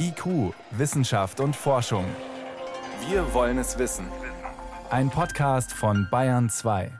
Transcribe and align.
IQ, 0.00 0.54
Wissenschaft 0.70 1.40
und 1.40 1.54
Forschung. 1.54 2.04
Wir 3.08 3.34
wollen 3.34 3.58
es 3.58 3.78
wissen. 3.78 4.06
Ein 4.90 5.10
Podcast 5.10 5.72
von 5.72 6.08
Bayern 6.10 6.48
2. 6.48 6.90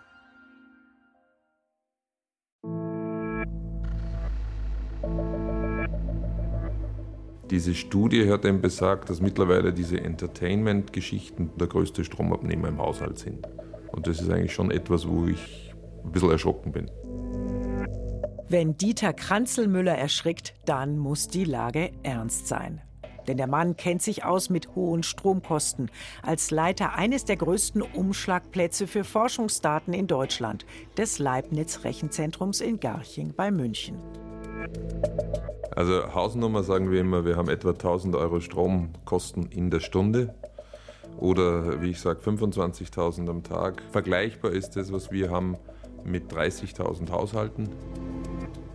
Diese 7.50 7.74
Studie 7.74 8.30
hat 8.30 8.44
eben 8.44 8.60
besagt, 8.60 9.08
dass 9.08 9.22
mittlerweile 9.22 9.72
diese 9.72 10.00
Entertainment-Geschichten 10.00 11.52
der 11.56 11.68
größte 11.68 12.04
Stromabnehmer 12.04 12.68
im 12.68 12.78
Haushalt 12.78 13.18
sind. 13.18 13.48
Und 13.92 14.06
das 14.06 14.20
ist 14.20 14.30
eigentlich 14.30 14.52
schon 14.52 14.70
etwas, 14.70 15.08
wo 15.08 15.26
ich 15.26 15.74
ein 16.04 16.12
bisschen 16.12 16.30
erschrocken 16.30 16.72
bin. 16.72 16.90
Wenn 18.50 18.78
Dieter 18.78 19.12
Kranzelmüller 19.12 19.94
erschrickt, 19.94 20.54
dann 20.64 20.96
muss 20.96 21.28
die 21.28 21.44
Lage 21.44 21.90
ernst 22.02 22.46
sein. 22.46 22.80
Denn 23.26 23.36
der 23.36 23.46
Mann 23.46 23.76
kennt 23.76 24.00
sich 24.00 24.24
aus 24.24 24.48
mit 24.48 24.74
hohen 24.74 25.02
Stromkosten 25.02 25.90
als 26.22 26.50
Leiter 26.50 26.94
eines 26.94 27.26
der 27.26 27.36
größten 27.36 27.82
Umschlagplätze 27.82 28.86
für 28.86 29.04
Forschungsdaten 29.04 29.92
in 29.92 30.06
Deutschland, 30.06 30.64
des 30.96 31.18
Leibniz 31.18 31.84
Rechenzentrums 31.84 32.62
in 32.62 32.80
Garching 32.80 33.34
bei 33.36 33.50
München. 33.50 33.98
Also 35.76 36.14
Hausnummer 36.14 36.62
sagen 36.62 36.90
wir 36.90 37.02
immer, 37.02 37.26
wir 37.26 37.36
haben 37.36 37.50
etwa 37.50 37.72
1000 37.72 38.16
Euro 38.16 38.40
Stromkosten 38.40 39.50
in 39.50 39.70
der 39.70 39.80
Stunde 39.80 40.34
oder 41.18 41.82
wie 41.82 41.90
ich 41.90 42.00
sage 42.00 42.20
25.000 42.22 43.28
am 43.28 43.42
Tag. 43.42 43.82
Vergleichbar 43.92 44.52
ist 44.52 44.70
das, 44.70 44.90
was 44.90 45.12
wir 45.12 45.30
haben 45.30 45.58
mit 46.02 46.32
30.000 46.32 47.10
Haushalten. 47.10 47.68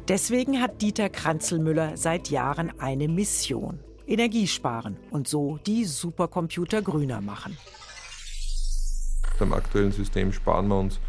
Deswegen 0.09 0.59
hat 0.61 0.81
Dieter 0.81 1.09
Kranzelmüller 1.09 1.95
seit 1.95 2.29
Jahren 2.29 2.77
eine 2.77 3.07
Mission. 3.07 3.79
Energie 4.05 4.47
sparen 4.47 4.97
und 5.11 5.29
so 5.29 5.59
die 5.65 5.85
Supercomputer 5.85 6.81
grüner 6.81 7.21
machen. 7.21 7.57
Beim 9.39 9.53
aktuellen 9.53 9.93
System 9.93 10.33
sparen 10.33 10.67
wir 10.67 10.77
uns 10.77 10.99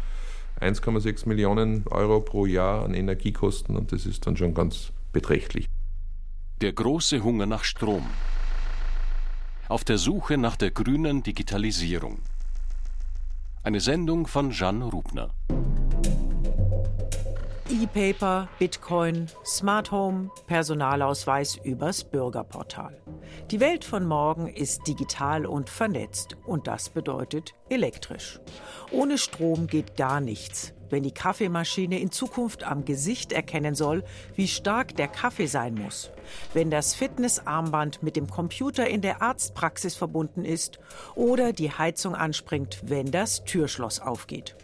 1,6 0.61 1.27
Millionen 1.27 1.85
Euro 1.87 2.21
pro 2.21 2.45
Jahr 2.45 2.85
an 2.85 2.93
Energiekosten 2.93 3.75
und 3.75 3.91
das 3.91 4.05
ist 4.05 4.25
dann 4.25 4.37
schon 4.37 4.53
ganz 4.53 4.93
beträchtlich. 5.11 5.65
Der 6.61 6.71
große 6.71 7.21
Hunger 7.21 7.45
nach 7.45 7.65
Strom. 7.65 8.05
Auf 9.67 9.83
der 9.83 9.97
Suche 9.97 10.37
nach 10.37 10.55
der 10.55 10.71
grünen 10.71 11.21
Digitalisierung. 11.21 12.19
Eine 13.61 13.81
Sendung 13.81 14.25
von 14.25 14.51
Jeanne 14.51 14.85
Rubner. 14.85 15.31
E-Paper, 17.83 18.47
Bitcoin, 18.57 19.27
Smart 19.43 19.91
Home, 19.91 20.29
Personalausweis 20.47 21.57
übers 21.63 22.05
Bürgerportal. 22.05 23.01
Die 23.51 23.59
Welt 23.59 23.83
von 23.83 24.05
morgen 24.05 24.47
ist 24.47 24.87
digital 24.87 25.45
und 25.45 25.69
vernetzt 25.69 26.37
und 26.45 26.67
das 26.67 26.89
bedeutet 26.89 27.53
elektrisch. 27.69 28.39
Ohne 28.91 29.17
Strom 29.17 29.67
geht 29.67 29.97
gar 29.97 30.21
nichts 30.21 30.73
wenn 30.89 31.03
die 31.03 31.13
Kaffeemaschine 31.13 31.99
in 31.99 32.11
Zukunft 32.11 32.63
am 32.63 32.85
Gesicht 32.85 33.31
erkennen 33.31 33.75
soll, 33.75 34.03
wie 34.35 34.47
stark 34.47 34.95
der 34.95 35.07
Kaffee 35.07 35.47
sein 35.47 35.75
muss, 35.75 36.11
wenn 36.53 36.71
das 36.71 36.95
Fitnessarmband 36.95 38.03
mit 38.03 38.15
dem 38.15 38.27
Computer 38.27 38.87
in 38.87 39.01
der 39.01 39.21
Arztpraxis 39.21 39.95
verbunden 39.95 40.45
ist 40.45 40.79
oder 41.15 41.53
die 41.53 41.71
Heizung 41.71 42.15
anspringt, 42.15 42.81
wenn 42.85 43.11
das 43.11 43.43
Türschloss 43.43 43.99
aufgeht. 43.99 44.55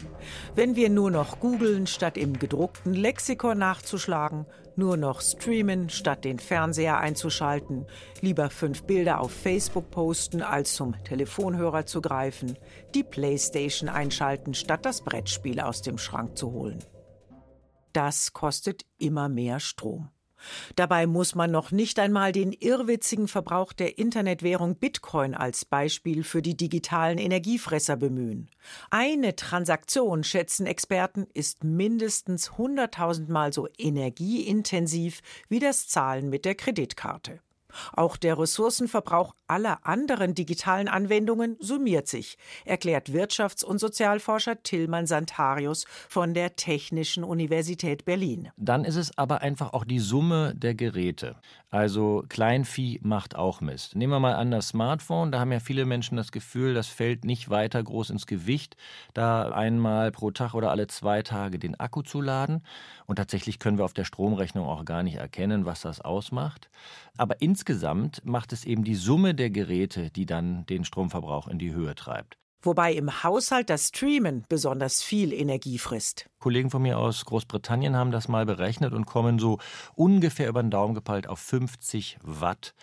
Wenn 0.56 0.76
wir 0.76 0.90
nur 0.90 1.12
noch 1.12 1.40
googeln, 1.40 1.88
statt 1.88 2.18
im 2.18 2.40
gedruckten 2.40 2.94
Lexikon 2.94 3.58
nachzuschlagen, 3.58 4.46
nur 4.82 4.98
noch 4.98 5.22
streamen, 5.22 5.90
statt 5.92 6.26
den 6.26 6.40
Fernseher 6.40 6.98
einzuschalten, 6.98 7.86
lieber 8.20 8.50
fünf 8.50 8.82
Bilder 8.84 9.20
auf 9.20 9.32
Facebook 9.32 9.92
posten, 9.92 10.42
als 10.42 10.74
zum 10.74 10.96
Telefonhörer 11.04 11.86
zu 11.86 12.02
greifen, 12.02 12.58
die 12.96 13.04
Playstation 13.04 13.90
einschalten, 13.90 14.56
statt 14.56 14.84
das 14.84 15.04
Brettspiel 15.04 15.60
aus 15.60 15.84
dem 15.84 16.00
Schrank 16.00 16.36
zu 16.36 16.52
holen. 16.52 16.80
Das 17.94 18.34
kostet 18.34 18.86
immer 18.98 19.30
mehr 19.30 19.60
Strom. 19.60 20.10
Dabei 20.76 21.08
muss 21.08 21.36
man 21.36 21.52
noch 21.52 21.72
nicht 21.72 22.00
einmal 22.00 22.32
den 22.32 22.52
irrwitzigen 22.52 23.28
Verbrauch 23.28 23.74
der 23.74 23.98
Internetwährung 23.98 24.76
Bitcoin 24.76 25.34
als 25.34 25.66
Beispiel 25.66 26.24
für 26.24 26.42
die 26.42 26.58
digitalen 26.58 27.18
Energiefresser 27.18 27.98
bemühen. 27.98 28.50
Eine 28.90 29.36
Transaktion, 29.36 30.24
schätzen 30.24 30.66
Experten, 30.66 31.28
ist 31.34 31.64
mindestens 31.64 32.52
100.000 32.52 33.32
Mal 33.32 33.54
so 33.54 33.68
energieintensiv 33.78 35.22
wie 35.50 35.60
das 35.60 35.88
Zahlen 35.88 36.30
mit 36.30 36.46
der 36.46 36.56
Kreditkarte. 36.56 37.40
Auch 37.94 38.18
der 38.18 38.38
Ressourcenverbrauch 38.38 39.34
aller 39.52 39.86
anderen 39.86 40.34
digitalen 40.34 40.88
Anwendungen 40.88 41.58
summiert 41.60 42.08
sich, 42.08 42.38
erklärt 42.64 43.10
Wirtschafts- 43.10 43.66
und 43.66 43.80
Sozialforscher 43.80 44.64
Tillmann 44.64 45.06
Santarius 45.06 45.86
von 46.08 46.34
der 46.34 46.56
Technischen 46.56 47.26
Universität 47.26 48.06
Berlin. 48.06 48.50
Dann 48.56 48.86
ist 48.86 48.96
es 48.96 49.18
aber 49.18 49.42
einfach 49.42 49.74
auch 49.74 49.84
die 49.84 50.00
Summe 50.00 50.56
der 50.56 50.74
Geräte. 50.74 51.36
Also 51.70 52.26
Kleinvieh 52.28 53.00
macht 53.02 53.36
auch 53.36 53.62
Mist. 53.62 53.96
Nehmen 53.96 54.12
wir 54.12 54.20
mal 54.20 54.36
an 54.36 54.52
das 54.52 54.70
Smartphone, 54.70 55.32
da 55.32 55.40
haben 55.40 55.54
ja 55.54 55.62
viele 55.62 55.86
Menschen 55.86 56.18
das 56.18 56.32
Gefühl, 56.32 56.74
das 56.74 56.88
fällt 56.88 57.24
nicht 57.24 57.50
weiter 57.50 57.82
groß 57.82 58.10
ins 58.10 58.28
Gewicht, 58.28 58.76
da 59.14 59.50
einmal 59.52 60.12
pro 60.12 60.32
Tag 60.32 60.54
oder 60.54 60.70
alle 60.70 60.88
zwei 60.88 61.22
Tage 61.22 61.60
den 61.60 61.80
Akku 61.80 62.02
zu 62.02 62.20
laden. 62.20 62.64
Und 63.06 63.18
tatsächlich 63.18 63.60
können 63.60 63.78
wir 63.78 63.86
auf 63.86 63.94
der 63.94 64.04
Stromrechnung 64.04 64.66
auch 64.66 64.86
gar 64.86 65.04
nicht 65.04 65.16
erkennen, 65.16 65.66
was 65.66 65.82
das 65.82 66.02
ausmacht. 66.02 66.70
Aber 67.18 67.42
insgesamt 67.42 68.26
macht 68.26 68.54
es 68.54 68.66
eben 68.66 68.84
die 68.84 68.96
Summe 68.96 69.34
der 69.34 69.41
Geräte, 69.50 70.12
die 70.12 70.26
dann 70.26 70.66
den 70.68 70.86
Stromverbrauch 70.86 71.48
in 71.48 71.60
die 71.60 71.74
Höhe 71.74 71.96
treibt. 71.96 72.38
Wobei 72.64 72.94
im 72.94 73.24
Haushalt 73.24 73.72
das 73.72 73.88
Streamen 73.88 74.46
besonders 74.48 75.02
viel 75.02 75.34
Energie 75.34 75.80
frisst. 75.80 76.30
Kollegen 76.40 76.70
von 76.70 76.84
mir 76.84 77.00
aus 77.00 77.26
Großbritannien 77.26 77.96
haben 77.96 78.12
das 78.12 78.28
mal 78.28 78.46
berechnet 78.46 78.94
und 78.94 79.06
kommen 79.06 79.40
so 79.40 79.58
ungefähr 79.96 80.48
über 80.48 80.62
den 80.62 80.70
Daumen 80.70 80.94
gepeilt 80.94 81.28
auf 81.28 81.40
50 81.40 82.20
Watt 82.22 82.76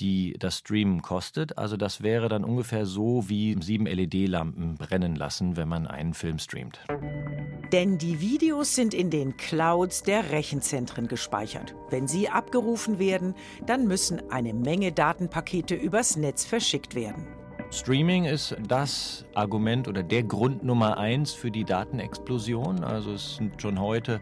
die 0.00 0.34
das 0.38 0.58
Streamen 0.58 1.02
kostet. 1.02 1.58
Also 1.58 1.76
das 1.76 2.02
wäre 2.02 2.28
dann 2.28 2.44
ungefähr 2.44 2.86
so 2.86 3.28
wie 3.28 3.56
sieben 3.60 3.86
LED-Lampen 3.86 4.76
brennen 4.76 5.16
lassen, 5.16 5.56
wenn 5.56 5.68
man 5.68 5.86
einen 5.86 6.14
Film 6.14 6.38
streamt. 6.38 6.80
Denn 7.72 7.98
die 7.98 8.20
Videos 8.20 8.74
sind 8.74 8.94
in 8.94 9.10
den 9.10 9.36
Clouds 9.36 10.02
der 10.02 10.30
Rechenzentren 10.30 11.08
gespeichert. 11.08 11.74
Wenn 11.90 12.06
sie 12.06 12.28
abgerufen 12.28 12.98
werden, 12.98 13.34
dann 13.66 13.86
müssen 13.86 14.30
eine 14.30 14.54
Menge 14.54 14.92
Datenpakete 14.92 15.74
übers 15.74 16.16
Netz 16.16 16.44
verschickt 16.44 16.94
werden. 16.94 17.26
Streaming 17.70 18.24
ist 18.24 18.56
das 18.68 19.24
Argument 19.34 19.88
oder 19.88 20.04
der 20.04 20.22
Grund 20.22 20.62
Nummer 20.62 20.98
eins 20.98 21.32
für 21.32 21.50
die 21.50 21.64
Datenexplosion. 21.64 22.84
Also 22.84 23.12
es 23.12 23.36
sind 23.36 23.60
schon 23.60 23.80
heute 23.80 24.20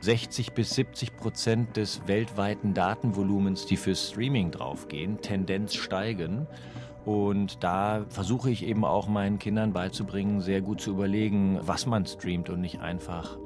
60 0.00 0.52
bis 0.52 0.70
70 0.70 1.16
Prozent 1.16 1.76
des 1.76 2.06
weltweiten 2.06 2.74
Datenvolumens, 2.74 3.66
die 3.66 3.76
für 3.76 3.94
Streaming 3.94 4.50
draufgehen, 4.50 5.20
Tendenz 5.20 5.74
steigen. 5.74 6.46
Und 7.04 7.64
da 7.64 8.04
versuche 8.08 8.50
ich 8.50 8.66
eben 8.66 8.84
auch 8.84 9.08
meinen 9.08 9.38
Kindern 9.38 9.72
beizubringen, 9.72 10.40
sehr 10.40 10.60
gut 10.60 10.80
zu 10.80 10.90
überlegen, 10.90 11.58
was 11.62 11.86
man 11.86 12.04
streamt 12.06 12.50
und 12.50 12.60
nicht 12.60 12.80
einfach 12.80 13.38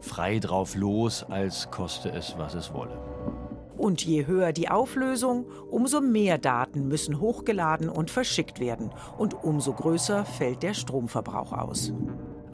frei 0.00 0.38
drauf 0.38 0.74
los, 0.74 1.22
als 1.22 1.70
koste 1.70 2.10
es, 2.10 2.34
was 2.38 2.54
es 2.54 2.74
wolle. 2.74 2.98
Und 3.76 4.04
je 4.04 4.26
höher 4.26 4.52
die 4.52 4.68
Auflösung, 4.68 5.46
umso 5.70 6.00
mehr 6.00 6.38
Daten 6.38 6.88
müssen 6.88 7.20
hochgeladen 7.20 7.88
und 7.88 8.10
verschickt 8.10 8.60
werden. 8.60 8.90
Und 9.18 9.44
umso 9.44 9.72
größer 9.72 10.24
fällt 10.24 10.62
der 10.62 10.74
Stromverbrauch 10.74 11.52
aus. 11.52 11.92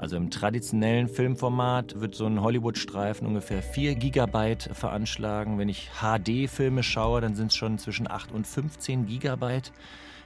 Also 0.00 0.16
im 0.16 0.30
traditionellen 0.30 1.08
Filmformat 1.08 2.00
wird 2.00 2.14
so 2.14 2.24
ein 2.24 2.40
Hollywood-Streifen 2.40 3.26
ungefähr 3.26 3.62
4 3.62 3.96
Gigabyte 3.96 4.70
veranschlagen. 4.72 5.58
Wenn 5.58 5.68
ich 5.68 5.90
HD-Filme 6.00 6.82
schaue, 6.82 7.20
dann 7.20 7.34
sind 7.34 7.48
es 7.48 7.56
schon 7.56 7.76
zwischen 7.76 8.10
8 8.10 8.32
und 8.32 8.46
15 8.46 9.04
Gigabyte 9.04 9.72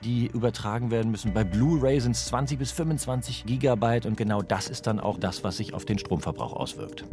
die 0.05 0.27
übertragen 0.27 0.91
werden 0.91 1.11
müssen. 1.11 1.33
Bei 1.33 1.45
Blu-ray 1.45 1.99
sind 1.99 2.15
es 2.15 2.27
20 2.27 2.59
bis 2.59 2.73
25 2.73 3.47
Gigabyte 3.47 4.05
und 4.05 4.19
genau 4.19 4.43
das 4.43 4.69
ist 4.69 4.87
dann 4.87 5.01
auch 5.01 5.19
das, 5.19 5.43
was 5.45 5.57
sich 5.57 5.73
auf 5.73 5.87
den 5.87 5.99
Stromverbrauch 5.99 6.53
auswirkt. 6.53 7.05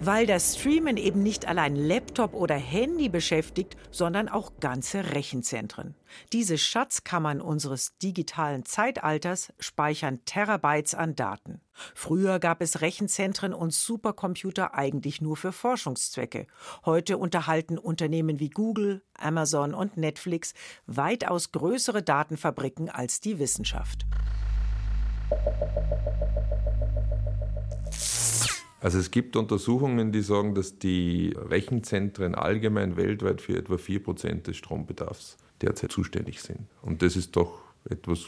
Weil 0.00 0.26
das 0.26 0.56
Streamen 0.56 0.96
eben 0.96 1.24
nicht 1.24 1.48
allein 1.48 1.74
Laptop 1.74 2.32
oder 2.32 2.54
Handy 2.54 3.08
beschäftigt, 3.08 3.76
sondern 3.90 4.28
auch 4.28 4.52
ganze 4.60 5.12
Rechenzentren. 5.12 5.96
Diese 6.32 6.56
Schatzkammern 6.56 7.40
unseres 7.40 7.98
digitalen 7.98 8.64
Zeitalters 8.64 9.52
speichern 9.58 10.24
Terabytes 10.24 10.94
an 10.94 11.16
Daten. 11.16 11.60
Früher 11.96 12.38
gab 12.38 12.62
es 12.62 12.80
Rechenzentren 12.80 13.52
und 13.52 13.74
Supercomputer 13.74 14.74
eigentlich 14.74 15.20
nur 15.20 15.36
für 15.36 15.50
Forschungszwecke. 15.50 16.46
Heute 16.84 17.18
unterhalten 17.18 17.76
Unternehmen 17.76 18.38
wie 18.38 18.50
Google, 18.50 19.02
Amazon 19.18 19.74
und 19.74 19.96
Netflix 19.96 20.54
weitaus 20.86 21.50
größere 21.50 22.04
Datenfabriken 22.04 22.88
als 22.88 23.20
die 23.20 23.40
Wissenschaft. 23.40 24.06
Also 28.80 28.98
es 28.98 29.10
gibt 29.10 29.34
Untersuchungen, 29.36 30.12
die 30.12 30.22
sagen, 30.22 30.54
dass 30.54 30.78
die 30.78 31.34
Rechenzentren 31.36 32.34
allgemein 32.34 32.96
weltweit 32.96 33.40
für 33.40 33.56
etwa 33.56 33.74
4% 33.74 34.42
des 34.42 34.56
Strombedarfs 34.56 35.36
derzeit 35.60 35.90
zuständig 35.90 36.40
sind. 36.40 36.60
Und 36.82 37.02
das 37.02 37.16
ist 37.16 37.34
doch 37.34 37.60
etwas 37.88 38.26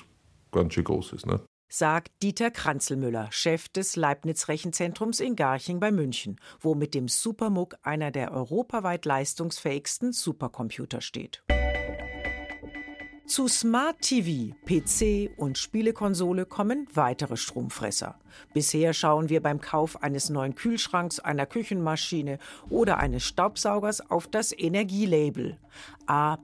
ganz 0.50 0.75
schön 0.75 0.85
Großes. 0.85 1.26
Ne? 1.26 1.41
sagt 1.73 2.11
Dieter 2.23 2.50
Kranzelmüller, 2.50 3.29
Chef 3.31 3.69
des 3.69 3.94
Leibniz-Rechenzentrums 3.94 5.20
in 5.20 5.37
Garching 5.37 5.79
bei 5.79 5.93
München, 5.93 6.37
wo 6.61 6.75
mit 6.75 6.94
dem 6.94 7.06
Supermuck 7.06 7.76
einer 7.82 8.11
der 8.11 8.32
europaweit 8.32 9.05
leistungsfähigsten 9.05 10.12
Supercomputer 10.12 11.00
steht. 11.00 11.44
Zu 13.31 13.47
Smart 13.47 14.00
TV, 14.00 14.56
PC 14.67 15.31
und 15.37 15.56
Spielekonsole 15.56 16.47
kommen 16.47 16.88
weitere 16.93 17.37
Stromfresser. 17.37 18.19
Bisher 18.55 18.93
schauen 18.93 19.29
wir 19.29 19.41
beim 19.41 19.61
Kauf 19.61 20.03
eines 20.03 20.31
neuen 20.31 20.56
Kühlschranks, 20.56 21.21
einer 21.21 21.47
Küchenmaschine 21.47 22.41
oder 22.71 22.99
eines 22.99 23.23
Staubsaugers 23.23 24.11
auf 24.11 24.27
das 24.27 24.50
Energielabel. 24.50 25.59
A 26.06 26.38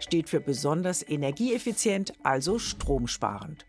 steht 0.00 0.30
für 0.30 0.40
besonders 0.40 1.06
energieeffizient, 1.06 2.14
also 2.22 2.58
stromsparend. 2.58 3.66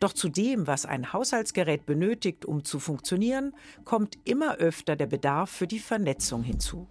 Doch 0.00 0.12
zu 0.12 0.28
dem, 0.28 0.66
was 0.66 0.84
ein 0.84 1.12
Haushaltsgerät 1.12 1.86
benötigt, 1.86 2.44
um 2.44 2.64
zu 2.64 2.80
funktionieren, 2.80 3.54
kommt 3.84 4.18
immer 4.24 4.56
öfter 4.56 4.96
der 4.96 5.06
Bedarf 5.06 5.48
für 5.48 5.68
die 5.68 5.78
Vernetzung 5.78 6.42
hinzu. 6.42 6.88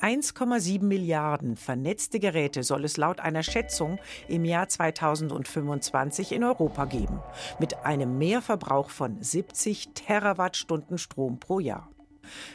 1,7 0.00 0.82
Milliarden 0.82 1.56
vernetzte 1.56 2.20
Geräte 2.20 2.62
soll 2.62 2.84
es 2.84 2.96
laut 2.96 3.20
einer 3.20 3.42
Schätzung 3.42 3.98
im 4.28 4.44
Jahr 4.44 4.68
2025 4.68 6.32
in 6.32 6.44
Europa 6.44 6.84
geben, 6.84 7.20
mit 7.58 7.84
einem 7.84 8.18
Mehrverbrauch 8.18 8.90
von 8.90 9.22
70 9.22 9.90
Terawattstunden 9.94 10.98
Strom 10.98 11.40
pro 11.40 11.60
Jahr. 11.60 11.88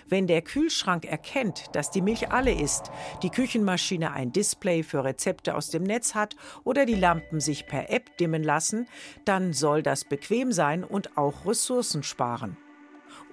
Wenn 0.08 0.28
der 0.28 0.42
Kühlschrank 0.42 1.06
erkennt, 1.06 1.76
dass 1.76 1.92
die 1.92 2.02
Milch 2.02 2.32
alle 2.32 2.54
ist, 2.54 2.92
die 3.22 3.30
Küchenmaschine 3.30 4.12
ein 4.12 4.32
Display 4.32 4.84
für 4.84 5.04
Rezepte 5.04 5.56
aus 5.56 5.70
dem 5.70 5.84
Netz 5.84 6.16
hat 6.16 6.36
oder 6.64 6.86
die 6.86 6.96
Lampen 6.96 7.40
sich 7.40 7.66
per 7.66 7.90
App 7.90 8.18
dimmen 8.18 8.44
lassen, 8.44 8.88
dann 9.26 9.54
soll 9.54 9.84
das 9.84 10.06
bequem 10.06 10.52
sein 10.52 10.84
und 10.84 11.18
auch 11.18 11.46
Ressourcen 11.46 12.04
sparen. 12.04 12.58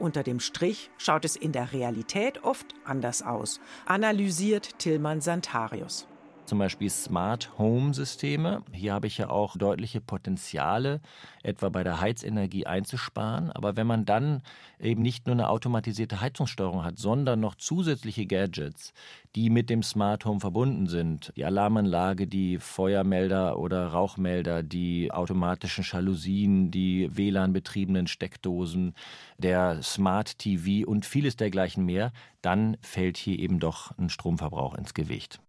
Unter 0.00 0.22
dem 0.22 0.40
Strich 0.40 0.90
schaut 0.96 1.26
es 1.26 1.36
in 1.36 1.52
der 1.52 1.72
Realität 1.72 2.42
oft 2.42 2.74
anders 2.84 3.22
aus, 3.22 3.60
analysiert 3.84 4.78
Tillmann 4.78 5.20
Santarius 5.20 6.08
zum 6.44 6.58
Beispiel 6.58 6.90
Smart 6.90 7.58
Home 7.58 7.94
Systeme. 7.94 8.62
Hier 8.72 8.92
habe 8.92 9.06
ich 9.06 9.18
ja 9.18 9.30
auch 9.30 9.56
deutliche 9.56 10.00
Potenziale, 10.00 11.00
etwa 11.42 11.68
bei 11.68 11.84
der 11.84 12.00
Heizenergie 12.00 12.66
einzusparen. 12.66 13.52
Aber 13.52 13.76
wenn 13.76 13.86
man 13.86 14.04
dann 14.04 14.42
eben 14.78 15.02
nicht 15.02 15.26
nur 15.26 15.34
eine 15.34 15.48
automatisierte 15.48 16.20
Heizungssteuerung 16.20 16.84
hat, 16.84 16.98
sondern 16.98 17.40
noch 17.40 17.54
zusätzliche 17.54 18.26
Gadgets, 18.26 18.92
die 19.36 19.50
mit 19.50 19.70
dem 19.70 19.82
Smart 19.82 20.24
Home 20.24 20.40
verbunden 20.40 20.86
sind, 20.86 21.32
die 21.36 21.44
Alarmanlage, 21.44 22.26
die 22.26 22.58
Feuermelder 22.58 23.58
oder 23.58 23.86
Rauchmelder, 23.86 24.62
die 24.62 25.12
automatischen 25.12 25.84
Jalousien, 25.84 26.70
die 26.70 27.08
WLAN-betriebenen 27.16 28.06
Steckdosen, 28.06 28.94
der 29.38 29.82
Smart 29.82 30.38
TV 30.38 30.88
und 30.88 31.06
vieles 31.06 31.36
dergleichen 31.36 31.84
mehr, 31.84 32.12
dann 32.42 32.76
fällt 32.80 33.16
hier 33.16 33.38
eben 33.38 33.60
doch 33.60 33.96
ein 33.98 34.08
Stromverbrauch 34.08 34.74
ins 34.74 34.94
Gewicht. 34.94 35.40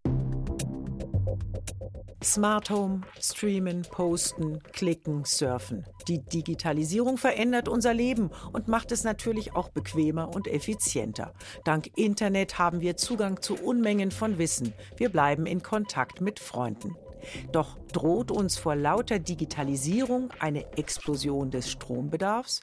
Smart 2.23 2.69
Home, 2.69 3.01
Streamen, 3.19 3.81
Posten, 3.81 4.62
Klicken, 4.73 5.25
Surfen. 5.25 5.85
Die 6.07 6.19
Digitalisierung 6.19 7.18
verändert 7.18 7.68
unser 7.68 7.95
Leben 7.95 8.29
und 8.53 8.68
macht 8.68 8.91
es 8.91 9.03
natürlich 9.03 9.56
auch 9.56 9.69
bequemer 9.69 10.29
und 10.35 10.47
effizienter. 10.47 11.33
Dank 11.65 11.89
Internet 11.97 12.59
haben 12.59 12.79
wir 12.79 12.95
Zugang 12.95 13.41
zu 13.41 13.56
Unmengen 13.56 14.12
von 14.12 14.38
Wissen. 14.38 14.73
Wir 14.97 15.09
bleiben 15.09 15.47
in 15.47 15.63
Kontakt 15.63 16.21
mit 16.21 16.39
Freunden. 16.39 16.95
Doch 17.51 17.79
droht 17.91 18.29
uns 18.29 18.56
vor 18.56 18.75
lauter 18.75 19.18
Digitalisierung 19.18 20.29
eine 20.39 20.71
Explosion 20.77 21.50
des 21.50 21.71
Strombedarfs? 21.71 22.62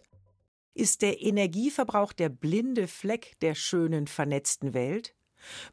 Ist 0.75 1.03
der 1.03 1.21
Energieverbrauch 1.21 2.13
der 2.13 2.29
blinde 2.29 2.87
Fleck 2.87 3.37
der 3.41 3.57
schönen 3.57 4.07
vernetzten 4.07 4.73
Welt? 4.73 5.17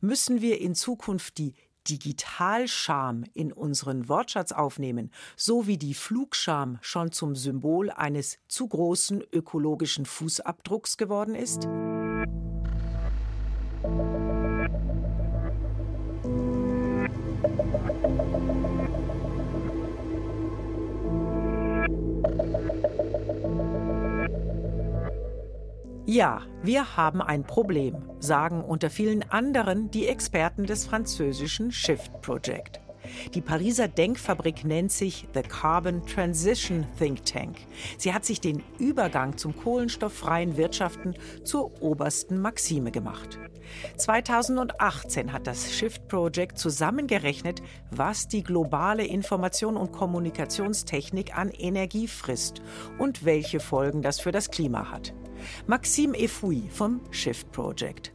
Müssen 0.02 0.42
wir 0.42 0.60
in 0.60 0.74
Zukunft 0.74 1.38
die 1.38 1.54
Digitalscham 1.90 3.24
in 3.34 3.52
unseren 3.52 4.10
Wortschatz 4.10 4.52
aufnehmen, 4.52 5.12
so 5.36 5.68
wie 5.68 5.78
die 5.78 5.94
Flugscham 5.94 6.78
schon 6.82 7.12
zum 7.12 7.36
Symbol 7.36 7.90
eines 7.92 8.40
zu 8.48 8.68
großen 8.68 9.24
ökologischen 9.32 10.06
Fußabdrucks 10.06 10.98
geworden 10.98 11.36
ist? 11.36 11.68
Ja, 26.08 26.44
wir 26.62 26.98
haben 26.98 27.20
ein 27.20 27.44
Problem, 27.44 27.96
sagen 28.20 28.64
unter 28.64 28.92
vielen 28.92 29.24
anderen 29.32 29.90
die 29.90 30.08
Experten 30.08 30.66
des 30.68 30.86
französischen 30.86 31.72
Shift 31.72 32.22
Project. 32.22 32.80
Die 33.34 33.42
Pariser 33.42 33.88
Denkfabrik 33.88 34.66
nennt 34.66 34.92
sich 34.92 35.28
The 35.34 35.42
Carbon 35.42 36.06
Transition 36.06 36.86
Think 37.00 37.26
Tank. 37.26 37.58
Sie 37.98 38.14
hat 38.14 38.24
sich 38.24 38.40
den 38.40 38.62
Übergang 38.78 39.38
zum 39.38 39.58
kohlenstofffreien 39.58 40.58
Wirtschaften 40.58 41.16
zur 41.44 41.82
obersten 41.82 42.40
Maxime 42.40 42.92
gemacht. 42.92 43.40
2018 43.98 45.34
hat 45.34 45.48
das 45.48 45.74
Shift 45.74 46.08
Project 46.08 46.60
zusammengerechnet, 46.60 47.64
was 47.90 48.28
die 48.28 48.44
globale 48.44 49.06
Information- 49.08 49.76
und 49.76 49.92
Kommunikationstechnik 49.92 51.36
an 51.36 51.50
Energie 51.50 52.08
frisst 52.08 52.62
und 53.00 53.26
welche 53.26 53.60
Folgen 53.60 54.04
das 54.04 54.20
für 54.20 54.32
das 54.32 54.52
Klima 54.52 54.92
hat. 54.92 55.16
Maxime 55.68 56.18
Efoui 56.18 56.70
vom 56.70 57.02
Shift 57.12 57.52
Project. 57.52 58.14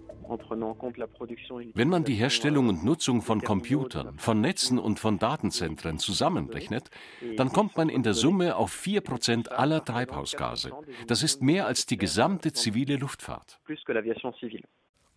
Wenn 1.75 1.89
man 1.89 2.05
die 2.05 2.15
Herstellung 2.15 2.69
und 2.69 2.85
Nutzung 2.85 3.21
von 3.21 3.41
Computern, 3.41 4.17
von 4.17 4.41
Netzen 4.41 4.79
und 4.79 5.01
von 5.01 5.19
Datenzentren 5.19 5.99
zusammenrechnet, 5.99 6.89
dann 7.37 7.51
kommt 7.51 7.77
man 7.77 7.89
in 7.89 8.05
der 8.05 8.15
Summe 8.15 8.55
auf 8.55 8.73
4% 8.73 9.49
aller 9.49 9.85
Treibhausgase. 9.85 10.73
Das 11.09 11.25
ist 11.25 11.43
mehr 11.43 11.67
als 11.67 11.87
die 11.87 11.97
gesamte 11.97 12.53
zivile 12.53 12.97
Luftfahrt. 12.97 13.61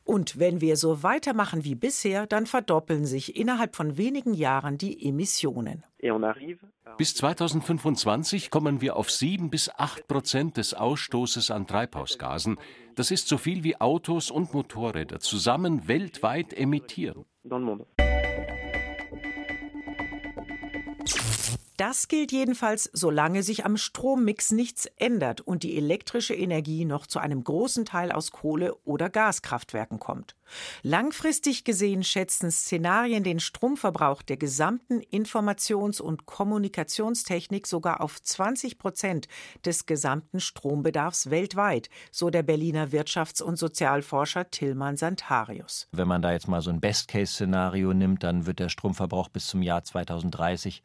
Und 0.06 0.38
wenn 0.38 0.60
wir 0.60 0.76
so 0.76 1.02
weitermachen 1.02 1.64
wie 1.64 1.76
bisher, 1.76 2.28
dann 2.28 2.46
verdoppeln 2.46 3.06
sich 3.06 3.38
innerhalb 3.38 3.76
von 3.76 3.98
wenigen 3.98 4.34
Jahren 4.34 4.78
die 4.78 5.08
Emissionen. 5.08 5.84
Bis 6.98 7.16
2025 7.16 8.50
kommen 8.52 8.82
wir 8.82 8.98
auf 8.98 9.10
7 9.10 9.50
bis 9.50 9.70
8 9.70 10.08
Prozent 10.08 10.58
des 10.58 10.74
Ausstoßes 10.74 11.52
an 11.52 11.66
Treibhausgasen. 11.68 12.58
Das 12.96 13.12
ist 13.12 13.28
so 13.28 13.38
viel 13.38 13.64
wie 13.64 13.80
Autos 13.80 14.30
und 14.30 14.54
Motorräder 14.54 15.20
zusammen 15.20 15.88
weltweit 15.88 16.54
emittieren. 16.54 17.26
Das 21.78 22.08
gilt 22.08 22.32
jedenfalls, 22.32 22.90
solange 22.94 23.42
sich 23.42 23.66
am 23.66 23.78
Strommix 23.78 24.52
nichts 24.52 24.86
ändert 24.98 25.42
und 25.42 25.64
die 25.64 25.76
elektrische 25.76 26.36
Energie 26.36 26.86
noch 26.86 27.08
zu 27.08 27.20
einem 27.20 27.44
großen 27.44 27.86
Teil 27.86 28.12
aus 28.12 28.32
Kohle- 28.32 28.76
oder 28.86 29.10
Gaskraftwerken 29.10 29.98
kommt. 29.98 30.36
Langfristig 30.82 31.64
gesehen 31.64 32.04
schätzen 32.04 32.52
Szenarien 32.52 33.24
den 33.24 33.40
Stromverbrauch 33.40 34.22
der 34.22 34.38
gesamten 34.38 35.02
Informations- 35.02 36.02
und 36.02 36.26
Kommunikationstechnik 36.26 37.68
sogar 37.68 38.02
auf 38.02 38.22
20 38.22 38.78
Prozent 38.78 39.28
des 39.66 39.86
gesamten 39.86 40.40
Strombedarfs 40.40 41.30
weltweit, 41.30 41.90
so 42.12 42.30
der 42.30 42.44
Berliner 42.44 42.88
Wirtschafts- 42.88 43.42
und 43.42 43.58
Sozialforscher 43.58 44.50
Tillmann 44.50 44.98
Santarius. 44.98 45.88
Wenn 45.92 46.08
man 46.08 46.22
da 46.22 46.32
jetzt 46.32 46.48
mal 46.48 46.62
so 46.62 46.70
ein 46.70 46.80
Best-Case-Szenario 46.80 47.94
nimmt, 47.94 48.24
dann 48.24 48.46
wird 48.46 48.60
der 48.60 48.70
Stromverbrauch 48.70 49.30
bis 49.30 49.48
zum 49.48 49.62
Jahr 49.62 49.84
2030 49.84 50.84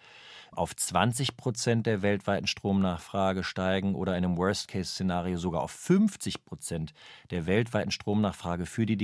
auf 0.52 0.75
20 0.75 1.37
Prozent 1.37 1.87
der 1.87 2.02
weltweiten 2.02 2.46
Stromnachfrage 2.46 3.44
steigen 3.44 3.94
oder 3.94 4.16
in 4.16 4.25
einem 4.25 4.37
Worst-Case-Szenario 4.37 5.38
sogar 5.38 5.62
auf 5.62 5.70
50 5.70 6.44
Prozent 6.44 6.92
der 7.30 7.46
weltweiten 7.46 7.90
Stromnachfrage 7.90 8.66
für 8.66 8.87
die 8.87 8.96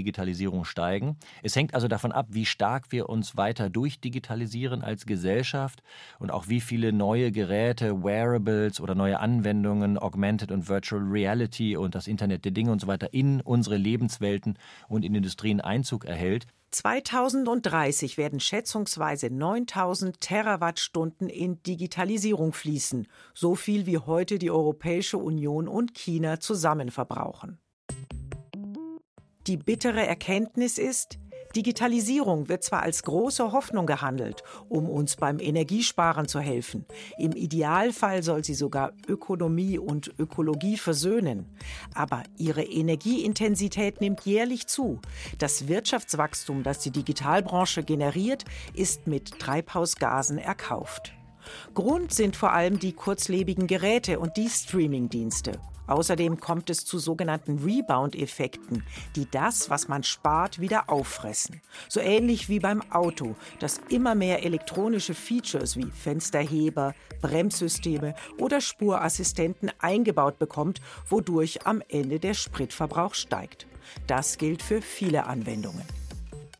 Digitalisierung 0.54 0.64
steigen. 0.64 1.16
Es 1.42 1.56
hängt 1.56 1.74
also 1.74 1.88
davon 1.88 2.12
ab, 2.12 2.26
wie 2.30 2.46
stark 2.46 2.92
wir 2.92 3.08
uns 3.08 3.36
weiter 3.36 3.70
durchdigitalisieren 3.70 4.82
als 4.82 5.06
Gesellschaft 5.06 5.82
und 6.18 6.30
auch 6.30 6.48
wie 6.48 6.60
viele 6.60 6.92
neue 6.92 7.32
Geräte, 7.32 8.02
Wearables 8.02 8.80
oder 8.80 8.94
neue 8.94 9.18
Anwendungen, 9.20 9.98
Augmented 9.98 10.52
und 10.52 10.68
Virtual 10.68 11.02
Reality 11.02 11.76
und 11.76 11.94
das 11.94 12.06
Internet 12.06 12.44
der 12.44 12.52
Dinge 12.52 12.70
und 12.70 12.80
so 12.80 12.86
weiter 12.86 13.12
in 13.12 13.40
unsere 13.40 13.76
Lebenswelten 13.76 14.58
und 14.88 15.04
in 15.04 15.14
Industrien 15.14 15.60
Einzug 15.60 16.04
erhält. 16.04 16.46
2030 16.70 18.18
werden 18.18 18.40
schätzungsweise 18.40 19.30
9000 19.30 20.20
Terawattstunden 20.20 21.28
in 21.28 21.62
Digitalisierung 21.62 22.52
fließen, 22.52 23.06
so 23.32 23.54
viel 23.54 23.86
wie 23.86 23.98
heute 23.98 24.40
die 24.40 24.50
Europäische 24.50 25.18
Union 25.18 25.68
und 25.68 25.94
China 25.94 26.40
zusammen 26.40 26.90
verbrauchen. 26.90 27.58
Die 29.46 29.58
bittere 29.58 30.06
Erkenntnis 30.06 30.78
ist, 30.78 31.18
Digitalisierung 31.54 32.48
wird 32.48 32.64
zwar 32.64 32.82
als 32.82 33.02
große 33.02 33.52
Hoffnung 33.52 33.86
gehandelt, 33.86 34.42
um 34.68 34.88
uns 34.88 35.16
beim 35.16 35.38
Energiesparen 35.38 36.26
zu 36.26 36.40
helfen. 36.40 36.86
Im 37.18 37.32
Idealfall 37.32 38.22
soll 38.22 38.42
sie 38.42 38.54
sogar 38.54 38.92
Ökonomie 39.06 39.78
und 39.78 40.12
Ökologie 40.18 40.78
versöhnen. 40.78 41.46
Aber 41.94 42.22
ihre 42.38 42.64
Energieintensität 42.64 44.00
nimmt 44.00 44.22
jährlich 44.22 44.66
zu. 44.66 45.00
Das 45.38 45.68
Wirtschaftswachstum, 45.68 46.62
das 46.62 46.80
die 46.80 46.90
Digitalbranche 46.90 47.84
generiert, 47.84 48.44
ist 48.74 49.06
mit 49.06 49.38
Treibhausgasen 49.38 50.38
erkauft. 50.38 51.12
Grund 51.74 52.12
sind 52.12 52.34
vor 52.36 52.52
allem 52.52 52.78
die 52.78 52.94
kurzlebigen 52.94 53.66
Geräte 53.66 54.18
und 54.18 54.36
die 54.38 54.48
Streamingdienste. 54.48 55.60
Außerdem 55.86 56.40
kommt 56.40 56.70
es 56.70 56.84
zu 56.84 56.98
sogenannten 56.98 57.58
Rebound-Effekten, 57.58 58.84
die 59.16 59.30
das, 59.30 59.70
was 59.70 59.88
man 59.88 60.02
spart, 60.02 60.60
wieder 60.60 60.88
auffressen. 60.90 61.60
So 61.88 62.00
ähnlich 62.00 62.48
wie 62.48 62.60
beim 62.60 62.82
Auto, 62.90 63.34
das 63.60 63.80
immer 63.88 64.14
mehr 64.14 64.44
elektronische 64.44 65.14
Features 65.14 65.76
wie 65.76 65.90
Fensterheber, 65.90 66.94
Bremssysteme 67.20 68.14
oder 68.38 68.60
Spurassistenten 68.60 69.70
eingebaut 69.78 70.38
bekommt, 70.38 70.80
wodurch 71.08 71.66
am 71.66 71.82
Ende 71.88 72.18
der 72.18 72.34
Spritverbrauch 72.34 73.14
steigt. 73.14 73.66
Das 74.06 74.38
gilt 74.38 74.62
für 74.62 74.80
viele 74.80 75.26
Anwendungen 75.26 75.84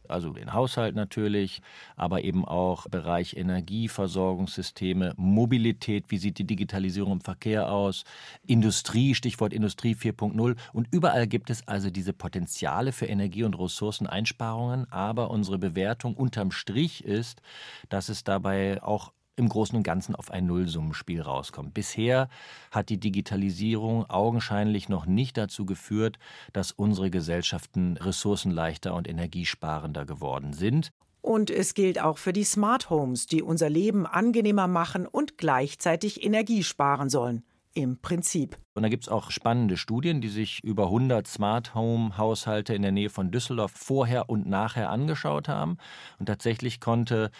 also 0.09 0.31
den 0.31 0.53
Haushalt 0.53 0.95
natürlich, 0.95 1.63
aber 1.97 2.23
eben 2.25 2.45
auch 2.45 2.87
Bereich 2.89 3.37
Energieversorgungssysteme, 3.37 5.15
Mobilität, 5.17 6.07
wie 6.09 6.19
sieht 6.19 6.39
die 6.39 6.47
Digitalisierung 6.47 7.15
im 7.15 7.21
Verkehr 7.21 7.71
aus, 7.71 8.05
Industrie, 8.47 9.15
Stichwort 9.15 9.53
Industrie 9.53 9.95
4.0 9.95 10.57
und 10.73 10.89
überall 10.91 11.27
gibt 11.27 11.51
es 11.51 11.67
also 11.69 11.91
diese 11.91 12.13
Potenziale 12.13 12.93
für 12.93 13.07
Energie- 13.07 13.45
und 13.45 13.59
Ressourceneinsparungen, 13.59 14.91
aber 14.91 15.31
unsere 15.31 15.59
Bewertung 15.59 16.15
unterm 16.15 16.51
Strich 16.51 17.05
ist, 17.05 17.43
dass 17.89 18.09
es 18.09 18.25
dabei 18.25 18.83
auch 18.83 19.13
im 19.37 19.49
Großen 19.49 19.77
und 19.77 19.83
Ganzen 19.83 20.15
auf 20.15 20.31
ein 20.31 20.47
Nullsummenspiel 20.47 21.21
rauskommt. 21.21 21.75
Bisher 21.75 22.29
hat 22.71 22.89
die 22.89 22.99
Digitalisierung 22.99 24.09
augenscheinlich 24.09 24.89
noch 24.89 25.07
nicht 25.07 25.37
dazu 25.37 25.67
geführt, 25.67 26.19
dass 26.53 26.73
unsere 26.73 27.11
Gesellschaften 27.11 27.97
ressourcenleichter 27.97 28.95
und 28.95 29.09
energiesparender 29.09 30.05
geworden 30.07 30.53
sind. 30.53 30.93
Und 31.21 31.51
es 31.51 31.73
gilt 31.73 31.99
auch 32.01 32.19
für 32.19 32.35
die 32.35 32.45
Smart 32.45 32.91
Homes, 32.91 33.27
die 33.27 33.43
unser 33.43 33.71
Leben 33.71 34.07
angenehmer 34.07 34.69
machen 34.69 35.07
und 35.07 35.39
gleichzeitig 35.39 36.23
Energie 36.23 36.63
sparen 36.63 37.09
sollen. 37.09 37.45
Im 37.77 37.99
Prinzip. 37.99 38.57
Und 38.75 38.85
da 38.85 38.89
gibt 38.89 39.05
es 39.05 39.09
auch 39.09 39.33
spannende 39.33 39.77
Studien, 39.77 40.21
die 40.21 40.29
sich 40.29 40.63
über 40.63 40.85
100 40.85 41.27
Smart 41.27 41.75
Home 41.75 42.17
Haushalte 42.17 42.73
in 42.75 42.83
der 42.83 42.93
Nähe 42.93 43.11
von 43.11 43.33
Düsseldorf 43.33 43.73
vorher 43.75 44.29
und 44.29 44.47
nachher 44.47 44.91
angeschaut 44.91 45.49
haben. 45.49 45.79
Und 46.21 46.27
tatsächlich 46.27 46.79
konnte 46.79 47.33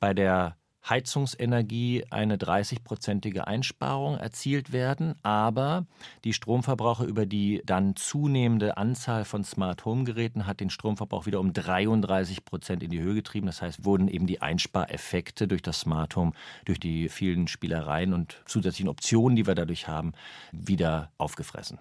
bei 0.00 0.14
der 0.14 0.56
Heizungsenergie 0.88 2.04
eine 2.10 2.36
30-prozentige 2.36 3.40
Einsparung 3.40 4.18
erzielt 4.18 4.72
werden, 4.72 5.14
aber 5.22 5.86
die 6.24 6.32
Stromverbraucher 6.32 7.04
über 7.04 7.26
die 7.26 7.62
dann 7.64 7.96
zunehmende 7.96 8.76
Anzahl 8.76 9.24
von 9.24 9.44
Smart 9.44 9.84
Home 9.84 10.04
Geräten 10.04 10.46
hat 10.46 10.60
den 10.60 10.70
Stromverbrauch 10.70 11.26
wieder 11.26 11.40
um 11.40 11.52
33 11.52 12.44
Prozent 12.44 12.82
in 12.82 12.90
die 12.90 13.00
Höhe 13.00 13.14
getrieben. 13.14 13.46
Das 13.46 13.62
heißt, 13.62 13.84
wurden 13.84 14.08
eben 14.08 14.26
die 14.26 14.42
Einspareffekte 14.42 15.48
durch 15.48 15.62
das 15.62 15.80
Smart 15.80 16.16
Home, 16.16 16.32
durch 16.64 16.80
die 16.80 17.08
vielen 17.08 17.48
Spielereien 17.48 18.12
und 18.12 18.42
zusätzlichen 18.46 18.88
Optionen, 18.88 19.36
die 19.36 19.46
wir 19.46 19.54
dadurch 19.54 19.88
haben, 19.88 20.12
wieder 20.52 21.12
aufgefressen. 21.18 21.78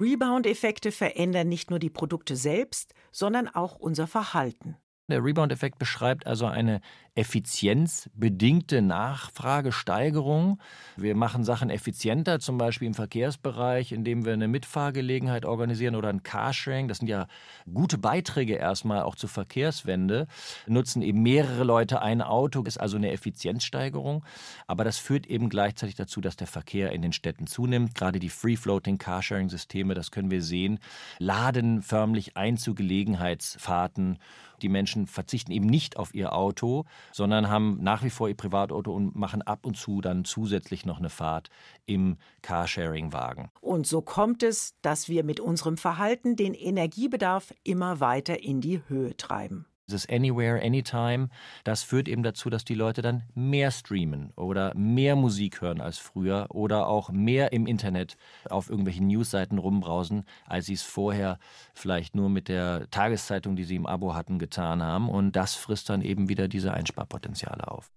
Rebound-Effekte 0.00 0.90
verändern 0.90 1.48
nicht 1.48 1.70
nur 1.70 1.78
die 1.78 1.90
Produkte 1.90 2.34
selbst, 2.36 2.94
sondern 3.12 3.48
auch 3.48 3.76
unser 3.76 4.06
Verhalten. 4.06 4.76
Der 5.08 5.22
Rebound-Effekt 5.22 5.78
beschreibt 5.78 6.26
also 6.26 6.46
eine 6.46 6.80
effizienzbedingte 7.14 8.82
Nachfragesteigerung. 8.82 10.58
Wir 10.96 11.14
machen 11.14 11.44
Sachen 11.44 11.70
effizienter, 11.70 12.40
zum 12.40 12.58
Beispiel 12.58 12.88
im 12.88 12.94
Verkehrsbereich, 12.94 13.92
indem 13.92 14.24
wir 14.24 14.32
eine 14.32 14.48
Mitfahrgelegenheit 14.48 15.44
organisieren 15.44 15.94
oder 15.94 16.08
ein 16.08 16.24
Carsharing. 16.24 16.88
Das 16.88 16.98
sind 16.98 17.08
ja 17.08 17.28
gute 17.72 17.98
Beiträge 17.98 18.54
erstmal 18.54 19.02
auch 19.02 19.14
zur 19.14 19.28
Verkehrswende. 19.28 20.26
Nutzen 20.66 21.02
eben 21.02 21.22
mehrere 21.22 21.62
Leute 21.62 22.02
ein 22.02 22.20
Auto, 22.20 22.62
ist 22.64 22.80
also 22.80 22.96
eine 22.96 23.12
Effizienzsteigerung. 23.12 24.24
Aber 24.66 24.82
das 24.82 24.98
führt 24.98 25.26
eben 25.26 25.48
gleichzeitig 25.48 25.94
dazu, 25.94 26.20
dass 26.20 26.36
der 26.36 26.48
Verkehr 26.48 26.90
in 26.90 27.02
den 27.02 27.12
Städten 27.12 27.46
zunimmt. 27.46 27.94
Gerade 27.94 28.18
die 28.18 28.28
Free-Floating 28.28 28.98
Carsharing-Systeme, 28.98 29.94
das 29.94 30.10
können 30.10 30.32
wir 30.32 30.42
sehen, 30.42 30.80
laden 31.18 31.82
förmlich 31.82 32.36
ein 32.36 32.56
zu 32.56 32.74
Gelegenheitsfahrten 32.74 34.18
die 34.62 34.68
Menschen 34.68 35.06
verzichten 35.06 35.52
eben 35.52 35.66
nicht 35.66 35.96
auf 35.96 36.14
ihr 36.14 36.32
Auto, 36.32 36.84
sondern 37.12 37.48
haben 37.48 37.78
nach 37.82 38.02
wie 38.02 38.10
vor 38.10 38.28
ihr 38.28 38.36
Privatauto 38.36 38.92
und 38.92 39.14
machen 39.16 39.42
ab 39.42 39.66
und 39.66 39.76
zu 39.76 40.00
dann 40.00 40.24
zusätzlich 40.24 40.86
noch 40.86 40.98
eine 40.98 41.10
Fahrt 41.10 41.48
im 41.86 42.16
Carsharing-Wagen. 42.42 43.50
Und 43.60 43.86
so 43.86 44.02
kommt 44.02 44.42
es, 44.42 44.74
dass 44.82 45.08
wir 45.08 45.24
mit 45.24 45.40
unserem 45.40 45.76
Verhalten 45.76 46.36
den 46.36 46.54
Energiebedarf 46.54 47.52
immer 47.62 48.00
weiter 48.00 48.42
in 48.42 48.60
die 48.60 48.82
Höhe 48.88 49.16
treiben. 49.16 49.66
Dieses 49.86 50.08
Anywhere, 50.08 50.62
Anytime, 50.62 51.28
das 51.62 51.82
führt 51.82 52.08
eben 52.08 52.22
dazu, 52.22 52.48
dass 52.48 52.64
die 52.64 52.74
Leute 52.74 53.02
dann 53.02 53.24
mehr 53.34 53.70
streamen 53.70 54.32
oder 54.34 54.74
mehr 54.74 55.14
Musik 55.14 55.60
hören 55.60 55.82
als 55.82 55.98
früher 55.98 56.46
oder 56.48 56.86
auch 56.86 57.10
mehr 57.10 57.52
im 57.52 57.66
Internet 57.66 58.16
auf 58.48 58.70
irgendwelchen 58.70 59.08
Newsseiten 59.08 59.58
rumbrausen, 59.58 60.24
als 60.46 60.66
sie 60.66 60.72
es 60.72 60.82
vorher 60.82 61.38
vielleicht 61.74 62.14
nur 62.14 62.30
mit 62.30 62.48
der 62.48 62.88
Tageszeitung, 62.90 63.56
die 63.56 63.64
sie 63.64 63.76
im 63.76 63.84
Abo 63.84 64.14
hatten, 64.14 64.38
getan 64.38 64.82
haben. 64.82 65.10
Und 65.10 65.36
das 65.36 65.54
frisst 65.54 65.90
dann 65.90 66.00
eben 66.00 66.30
wieder 66.30 66.48
diese 66.48 66.72
Einsparpotenziale 66.72 67.68
auf. 67.68 67.92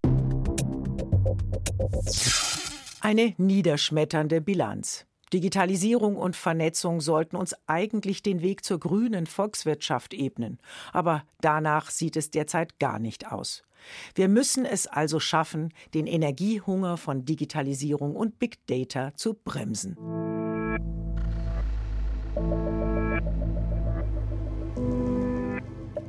Eine 2.99 3.33
niederschmetternde 3.37 4.41
Bilanz. 4.41 5.06
Digitalisierung 5.33 6.15
und 6.15 6.35
Vernetzung 6.35 7.01
sollten 7.01 7.35
uns 7.35 7.53
eigentlich 7.67 8.23
den 8.23 8.41
Weg 8.41 8.63
zur 8.63 8.79
grünen 8.79 9.25
Volkswirtschaft 9.25 10.13
ebnen. 10.13 10.57
Aber 10.93 11.23
danach 11.41 11.89
sieht 11.91 12.15
es 12.15 12.31
derzeit 12.31 12.79
gar 12.79 12.99
nicht 12.99 13.31
aus. 13.31 13.63
Wir 14.15 14.27
müssen 14.27 14.65
es 14.65 14.87
also 14.87 15.19
schaffen, 15.19 15.73
den 15.93 16.07
Energiehunger 16.07 16.97
von 16.97 17.25
Digitalisierung 17.25 18.15
und 18.15 18.39
Big 18.39 18.65
Data 18.67 19.13
zu 19.15 19.33
bremsen. 19.33 19.97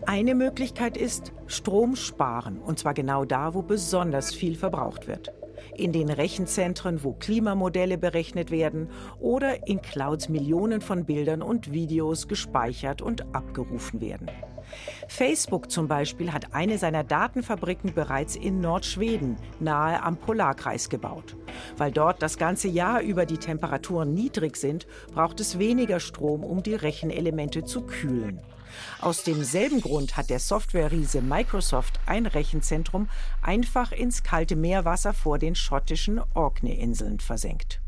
Eine 0.06 0.34
Möglichkeit 0.34 0.96
ist 0.96 1.32
Strom 1.46 1.94
sparen, 1.94 2.58
und 2.58 2.78
zwar 2.78 2.94
genau 2.94 3.24
da, 3.24 3.52
wo 3.52 3.62
besonders 3.62 4.34
viel 4.34 4.56
verbraucht 4.56 5.06
wird 5.06 5.37
in 5.74 5.92
den 5.92 6.10
Rechenzentren, 6.10 7.04
wo 7.04 7.12
Klimamodelle 7.12 7.98
berechnet 7.98 8.50
werden 8.50 8.88
oder 9.20 9.66
in 9.66 9.82
Clouds 9.82 10.28
Millionen 10.28 10.80
von 10.80 11.04
Bildern 11.04 11.42
und 11.42 11.72
Videos 11.72 12.28
gespeichert 12.28 13.02
und 13.02 13.34
abgerufen 13.34 14.00
werden. 14.00 14.30
Facebook 15.08 15.70
zum 15.70 15.88
Beispiel 15.88 16.32
hat 16.32 16.54
eine 16.54 16.78
seiner 16.78 17.04
Datenfabriken 17.04 17.94
bereits 17.94 18.36
in 18.36 18.60
Nordschweden, 18.60 19.36
nahe 19.60 20.02
am 20.02 20.16
Polarkreis, 20.16 20.88
gebaut. 20.88 21.36
Weil 21.76 21.90
dort 21.90 22.22
das 22.22 22.36
ganze 22.36 22.68
Jahr 22.68 23.00
über 23.00 23.26
die 23.26 23.38
Temperaturen 23.38 24.12
niedrig 24.14 24.56
sind, 24.56 24.86
braucht 25.14 25.40
es 25.40 25.58
weniger 25.58 26.00
Strom, 26.00 26.44
um 26.44 26.62
die 26.62 26.74
Rechenelemente 26.74 27.64
zu 27.64 27.82
kühlen. 27.82 28.40
Aus 29.00 29.22
demselben 29.22 29.80
Grund 29.80 30.16
hat 30.16 30.30
der 30.30 30.38
Software-Riese 30.38 31.20
Microsoft 31.22 32.00
ein 32.06 32.26
Rechenzentrum 32.26 33.08
einfach 33.42 33.92
ins 33.92 34.22
kalte 34.22 34.56
Meerwasser 34.56 35.14
vor 35.14 35.38
den 35.38 35.54
schottischen 35.54 36.20
Orkney-Inseln 36.34 37.20
versenkt. 37.20 37.80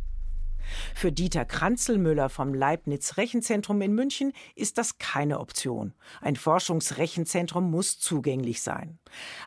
Für 0.94 1.12
Dieter 1.12 1.44
Kranzelmüller 1.44 2.28
vom 2.28 2.54
Leibniz 2.54 3.16
Rechenzentrum 3.16 3.80
in 3.82 3.94
München 3.94 4.32
ist 4.54 4.78
das 4.78 4.98
keine 4.98 5.40
Option. 5.40 5.94
Ein 6.20 6.36
Forschungsrechenzentrum 6.36 7.70
muss 7.70 7.98
zugänglich 7.98 8.62
sein. 8.62 8.98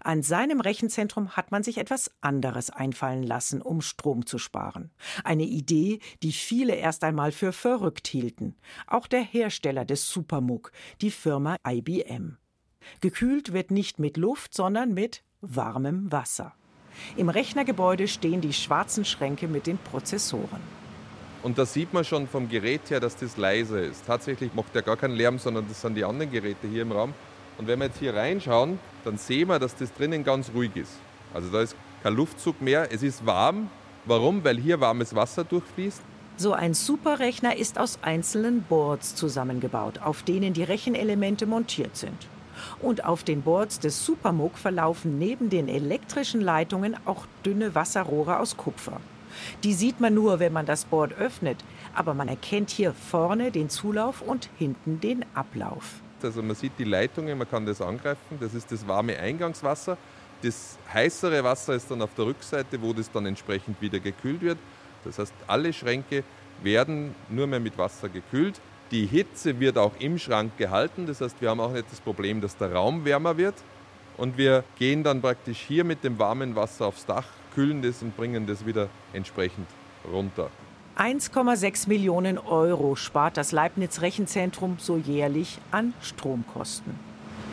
An 0.01 0.23
seinem 0.23 0.61
Rechenzentrum 0.61 1.31
hat 1.31 1.51
man 1.51 1.63
sich 1.63 1.77
etwas 1.77 2.11
anderes 2.21 2.69
einfallen 2.69 3.23
lassen, 3.23 3.61
um 3.61 3.81
Strom 3.81 4.25
zu 4.25 4.37
sparen. 4.37 4.91
Eine 5.23 5.43
Idee, 5.43 5.99
die 6.21 6.31
viele 6.31 6.75
erst 6.75 7.03
einmal 7.03 7.31
für 7.31 7.53
verrückt 7.53 8.07
hielten. 8.07 8.55
Auch 8.87 9.07
der 9.07 9.21
Hersteller 9.21 9.85
des 9.85 10.09
Supermuck, 10.09 10.71
die 11.01 11.11
Firma 11.11 11.57
IBM. 11.67 12.37
Gekühlt 13.01 13.53
wird 13.53 13.71
nicht 13.71 13.99
mit 13.99 14.17
Luft, 14.17 14.53
sondern 14.53 14.93
mit 14.93 15.23
warmem 15.41 16.11
Wasser. 16.11 16.53
Im 17.17 17.29
Rechnergebäude 17.29 18.07
stehen 18.07 18.41
die 18.41 18.53
schwarzen 18.53 19.05
Schränke 19.05 19.47
mit 19.47 19.67
den 19.67 19.77
Prozessoren. 19.77 20.82
Und 21.43 21.57
da 21.57 21.65
sieht 21.65 21.93
man 21.93 22.05
schon 22.05 22.27
vom 22.27 22.47
Gerät 22.47 22.89
her, 22.89 23.01
dass 23.01 23.17
das 23.17 23.35
leise 23.35 23.81
ist. 23.81 24.05
Tatsächlich 24.07 24.53
macht 24.53 24.73
der 24.73 24.81
gar 24.81 24.95
keinen 24.95 25.15
Lärm, 25.15 25.38
sondern 25.38 25.67
das 25.67 25.81
sind 25.81 25.95
die 25.95 26.05
anderen 26.05 26.31
Geräte 26.31 26.67
hier 26.67 26.83
im 26.83 26.93
Raum. 26.93 27.13
Und 27.57 27.67
wenn 27.67 27.79
wir 27.79 27.88
jetzt 27.88 28.00
hier 28.00 28.15
reinschauen, 28.15 28.79
dann 29.03 29.17
sehen 29.17 29.50
wir, 29.50 29.59
dass 29.59 29.75
das 29.75 29.93
drinnen 29.93 30.23
ganz 30.23 30.51
ruhig 30.55 30.75
ist. 30.75 30.93
Also 31.33 31.50
da 31.50 31.62
ist 31.62 31.75
kein 32.01 32.15
Luftzug 32.15 32.62
mehr. 32.62 32.91
Es 32.91 33.03
ist 33.03 33.25
warm. 33.25 33.69
Warum? 34.05 34.43
Weil 34.43 34.57
hier 34.57 34.79
warmes 34.79 35.13
Wasser 35.13 35.43
durchfließt. 35.43 36.01
So 36.38 36.53
ein 36.53 36.73
Superrechner 36.73 37.57
ist 37.57 37.77
aus 37.77 38.00
einzelnen 38.01 38.63
Boards 38.63 39.13
zusammengebaut, 39.13 40.00
auf 40.00 40.23
denen 40.23 40.53
die 40.53 40.63
Rechenelemente 40.63 41.45
montiert 41.45 41.95
sind. 41.95 42.27
Und 42.81 43.03
auf 43.03 43.23
den 43.23 43.41
Boards 43.41 43.79
des 43.79 44.05
Supermug 44.05 44.57
verlaufen 44.57 45.19
neben 45.19 45.50
den 45.50 45.67
elektrischen 45.67 46.41
Leitungen 46.41 46.95
auch 47.05 47.25
dünne 47.45 47.75
Wasserrohre 47.75 48.39
aus 48.39 48.57
Kupfer. 48.57 49.00
Die 49.63 49.73
sieht 49.73 49.99
man 49.99 50.13
nur, 50.13 50.39
wenn 50.39 50.53
man 50.53 50.65
das 50.65 50.85
Board 50.85 51.13
öffnet, 51.13 51.57
aber 51.95 52.13
man 52.13 52.27
erkennt 52.27 52.69
hier 52.69 52.93
vorne 52.93 53.51
den 53.51 53.69
Zulauf 53.69 54.21
und 54.21 54.49
hinten 54.57 54.99
den 54.99 55.25
Ablauf. 55.33 56.01
Also 56.21 56.41
man 56.41 56.55
sieht 56.55 56.73
die 56.77 56.85
Leitungen, 56.85 57.37
man 57.37 57.49
kann 57.49 57.65
das 57.65 57.81
angreifen, 57.81 58.37
das 58.39 58.53
ist 58.53 58.71
das 58.71 58.87
warme 58.87 59.17
Eingangswasser. 59.17 59.97
Das 60.41 60.77
heißere 60.93 61.43
Wasser 61.43 61.73
ist 61.73 61.89
dann 61.89 62.01
auf 62.01 62.13
der 62.15 62.25
Rückseite, 62.25 62.81
wo 62.81 62.93
das 62.93 63.11
dann 63.11 63.25
entsprechend 63.25 63.81
wieder 63.81 63.99
gekühlt 63.99 64.41
wird. 64.41 64.57
Das 65.03 65.19
heißt, 65.19 65.33
alle 65.47 65.71
Schränke 65.73 66.23
werden 66.61 67.15
nur 67.29 67.47
mehr 67.47 67.59
mit 67.59 67.77
Wasser 67.77 68.09
gekühlt. 68.09 68.59
Die 68.91 69.05
Hitze 69.05 69.59
wird 69.59 69.77
auch 69.77 69.93
im 69.99 70.19
Schrank 70.19 70.57
gehalten. 70.57 71.05
Das 71.07 71.21
heißt, 71.21 71.41
wir 71.41 71.49
haben 71.49 71.59
auch 71.59 71.71
nicht 71.71 71.89
das 71.89 71.99
Problem, 71.99 72.41
dass 72.41 72.57
der 72.57 72.73
Raum 72.73 73.05
wärmer 73.05 73.37
wird. 73.37 73.55
Und 74.17 74.37
wir 74.37 74.63
gehen 74.77 75.03
dann 75.03 75.21
praktisch 75.21 75.59
hier 75.59 75.83
mit 75.83 76.03
dem 76.03 76.19
warmen 76.19 76.55
Wasser 76.55 76.87
aufs 76.87 77.05
Dach, 77.05 77.25
kühlen 77.53 77.81
das 77.81 78.01
und 78.01 78.15
bringen 78.15 78.45
das 78.45 78.65
wieder 78.65 78.89
entsprechend 79.13 79.67
runter. 80.12 80.50
1,6 80.98 81.89
Millionen 81.89 82.38
Euro 82.38 82.95
spart 82.95 83.38
das 83.38 83.51
Leibniz 83.51 84.01
Rechenzentrum 84.01 84.77
so 84.79 84.98
jährlich 84.98 85.60
an 85.72 85.93
Stromkosten. 86.01 86.93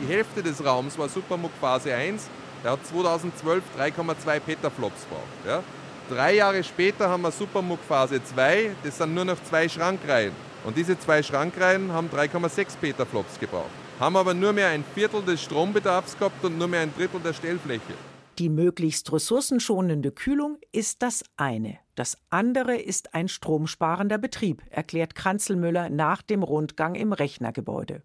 Die 0.01 0.13
Hälfte 0.13 0.43
des 0.43 0.63
Raums 0.63 0.97
war 0.97 1.09
Supermug 1.09 1.51
Phase 1.59 1.93
1. 1.93 2.29
Der 2.63 2.71
hat 2.71 2.85
2012 2.85 3.63
3,2 3.79 4.39
Petaflops 4.39 5.03
gebraucht. 5.03 5.23
Ja? 5.47 5.63
Drei 6.09 6.35
Jahre 6.35 6.63
später 6.63 7.09
haben 7.09 7.23
wir 7.23 7.31
Supermug 7.31 7.79
Phase 7.87 8.23
2. 8.23 8.71
Das 8.83 8.97
sind 8.97 9.15
nur 9.15 9.25
noch 9.25 9.41
zwei 9.43 9.67
Schrankreihen. 9.67 10.33
Und 10.63 10.77
diese 10.77 10.99
zwei 10.99 11.23
Schrankreihen 11.23 11.91
haben 11.91 12.09
3,6 12.09 12.77
Petaflops 12.79 13.39
gebraucht. 13.39 13.71
Haben 13.99 14.15
aber 14.15 14.33
nur 14.33 14.53
mehr 14.53 14.67
ein 14.67 14.83
Viertel 14.93 15.23
des 15.23 15.41
Strombedarfs 15.41 16.17
gehabt 16.17 16.43
und 16.43 16.57
nur 16.57 16.67
mehr 16.67 16.81
ein 16.81 16.93
Drittel 16.95 17.19
der 17.21 17.33
Stellfläche. 17.33 17.93
Die 18.41 18.49
möglichst 18.49 19.13
ressourcenschonende 19.13 20.11
Kühlung 20.11 20.57
ist 20.71 21.03
das 21.03 21.23
eine. 21.37 21.77
Das 21.93 22.17
andere 22.31 22.75
ist 22.75 23.13
ein 23.13 23.27
stromsparender 23.27 24.17
Betrieb, 24.17 24.63
erklärt 24.71 25.13
Kranzelmüller 25.13 25.91
nach 25.91 26.23
dem 26.23 26.41
Rundgang 26.41 26.95
im 26.95 27.13
Rechnergebäude. 27.13 28.01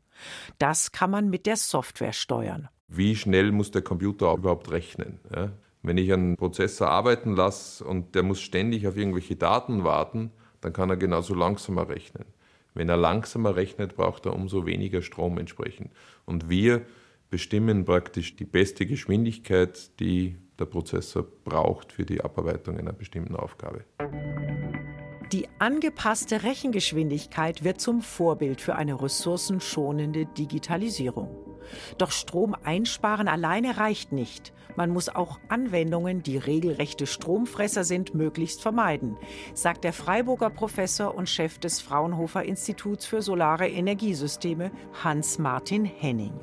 Das 0.59 0.93
kann 0.93 1.11
man 1.11 1.31
mit 1.31 1.47
der 1.47 1.57
Software 1.57 2.13
steuern. 2.13 2.69
Wie 2.87 3.17
schnell 3.17 3.51
muss 3.51 3.71
der 3.71 3.81
Computer 3.81 4.35
überhaupt 4.35 4.71
rechnen? 4.71 5.21
Ja? 5.35 5.53
Wenn 5.81 5.97
ich 5.97 6.13
einen 6.13 6.37
Prozessor 6.37 6.91
arbeiten 6.91 7.35
lasse 7.35 7.83
und 7.83 8.15
der 8.15 8.23
muss 8.23 8.43
ständig 8.43 8.87
auf 8.87 8.99
irgendwelche 8.99 9.37
Daten 9.37 9.85
warten, 9.85 10.33
dann 10.61 10.75
kann 10.75 10.91
er 10.91 10.99
genauso 10.99 11.33
langsamer 11.33 11.89
rechnen. 11.89 12.27
Wenn 12.75 12.91
er 12.91 12.99
langsamer 12.99 13.57
rechnet, 13.57 13.97
braucht 13.97 14.27
er 14.27 14.35
umso 14.35 14.67
weniger 14.67 15.01
Strom 15.01 15.39
entsprechend. 15.39 15.93
Und 16.27 16.51
wir 16.51 16.85
bestimmen 17.31 17.85
praktisch 17.85 18.37
die 18.37 18.45
beste 18.45 18.87
Geschwindigkeit, 18.87 19.99
die 20.01 20.37
der 20.59 20.67
Prozessor 20.67 21.25
braucht 21.45 21.93
für 21.93 22.05
die 22.05 22.21
Abarbeitung 22.21 22.79
einer 22.79 22.93
bestimmten 22.93 23.37
Aufgabe. 23.37 23.85
Die 25.33 25.49
angepasste 25.59 26.45
Rechengeschwindigkeit 26.45 27.65
wird 27.65 27.81
zum 27.81 28.01
Vorbild 28.01 28.61
für 28.61 28.77
eine 28.77 29.03
ressourcenschonende 29.03 30.27
Digitalisierung. 30.27 31.29
Doch 31.99 32.13
Strom 32.13 32.55
einsparen 32.55 33.27
alleine 33.27 33.77
reicht 33.77 34.13
nicht. 34.13 34.53
Man 34.77 34.91
muss 34.91 35.09
auch 35.09 35.41
Anwendungen, 35.49 36.23
die 36.23 36.37
regelrechte 36.37 37.07
Stromfresser 37.07 37.83
sind, 37.83 38.15
möglichst 38.15 38.63
vermeiden, 38.63 39.17
sagt 39.53 39.85
der 39.85 39.93
Freiburger 39.93 40.51
Professor 40.51 41.15
und 41.15 41.29
Chef 41.29 41.59
des 41.59 41.81
Fraunhofer 41.81 42.45
Instituts 42.45 43.05
für 43.05 43.21
Solare 43.21 43.69
Energiesysteme 43.69 44.71
Hans-Martin 45.03 45.85
Henning. 45.85 46.35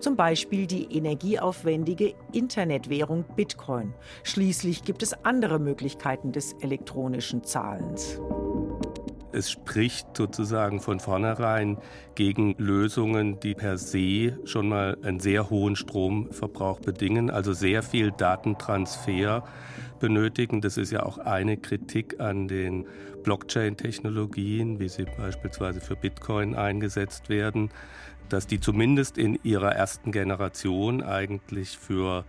Zum 0.00 0.16
Beispiel 0.16 0.66
die 0.66 0.84
energieaufwendige 0.96 2.14
Internetwährung 2.32 3.24
Bitcoin. 3.36 3.94
Schließlich 4.22 4.84
gibt 4.84 5.02
es 5.02 5.12
andere 5.24 5.58
Möglichkeiten 5.58 6.32
des 6.32 6.54
elektronischen 6.60 7.44
Zahlens. 7.44 8.20
Es 9.34 9.50
spricht 9.50 10.16
sozusagen 10.16 10.78
von 10.78 11.00
vornherein 11.00 11.78
gegen 12.14 12.54
Lösungen, 12.56 13.40
die 13.40 13.54
per 13.54 13.78
se 13.78 14.38
schon 14.44 14.68
mal 14.68 14.96
einen 15.02 15.18
sehr 15.18 15.50
hohen 15.50 15.74
Stromverbrauch 15.74 16.78
bedingen, 16.78 17.30
also 17.30 17.52
sehr 17.52 17.82
viel 17.82 18.12
Datentransfer 18.12 19.42
benötigen. 19.98 20.60
Das 20.60 20.76
ist 20.76 20.92
ja 20.92 21.02
auch 21.02 21.18
eine 21.18 21.56
Kritik 21.56 22.20
an 22.20 22.46
den 22.46 22.86
Blockchain-Technologien, 23.24 24.78
wie 24.78 24.88
sie 24.88 25.04
beispielsweise 25.16 25.80
für 25.80 25.96
Bitcoin 25.96 26.54
eingesetzt 26.54 27.28
werden, 27.28 27.70
dass 28.28 28.46
die 28.46 28.60
zumindest 28.60 29.18
in 29.18 29.38
ihrer 29.42 29.72
ersten 29.72 30.12
Generation 30.12 31.02
eigentlich 31.02 31.78
für 31.78 32.24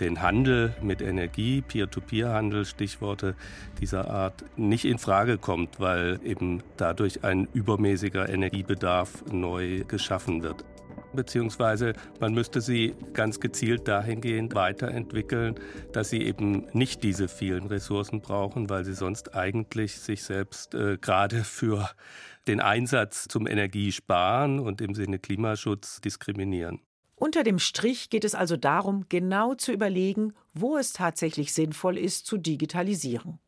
den 0.00 0.22
Handel 0.22 0.74
mit 0.82 1.00
Energie, 1.00 1.62
Peer-to-Peer-Handel, 1.62 2.64
Stichworte 2.64 3.34
dieser 3.80 4.10
Art, 4.10 4.44
nicht 4.56 4.84
in 4.84 4.98
Frage 4.98 5.38
kommt, 5.38 5.78
weil 5.78 6.18
eben 6.24 6.62
dadurch 6.76 7.24
ein 7.24 7.48
übermäßiger 7.52 8.28
Energiebedarf 8.28 9.24
neu 9.30 9.84
geschaffen 9.86 10.42
wird. 10.42 10.64
Beziehungsweise 11.14 11.94
man 12.20 12.34
müsste 12.34 12.60
sie 12.60 12.94
ganz 13.12 13.40
gezielt 13.40 13.88
dahingehend 13.88 14.54
weiterentwickeln, 14.54 15.54
dass 15.92 16.10
sie 16.10 16.22
eben 16.22 16.66
nicht 16.72 17.02
diese 17.02 17.28
vielen 17.28 17.66
Ressourcen 17.66 18.20
brauchen, 18.20 18.70
weil 18.70 18.84
sie 18.84 18.94
sonst 18.94 19.34
eigentlich 19.34 19.98
sich 19.98 20.22
selbst 20.22 20.74
äh, 20.74 20.98
gerade 21.00 21.44
für 21.44 21.90
den 22.46 22.60
Einsatz 22.60 23.26
zum 23.28 23.46
Energiesparen 23.46 24.60
und 24.60 24.80
im 24.80 24.94
Sinne 24.94 25.18
Klimaschutz 25.18 26.00
diskriminieren. 26.00 26.80
Unter 27.16 27.42
dem 27.42 27.58
Strich 27.58 28.10
geht 28.10 28.24
es 28.24 28.34
also 28.34 28.56
darum, 28.56 29.06
genau 29.08 29.54
zu 29.54 29.72
überlegen, 29.72 30.34
wo 30.52 30.76
es 30.76 30.92
tatsächlich 30.92 31.52
sinnvoll 31.52 31.96
ist, 31.96 32.26
zu 32.26 32.36
digitalisieren. 32.36 33.38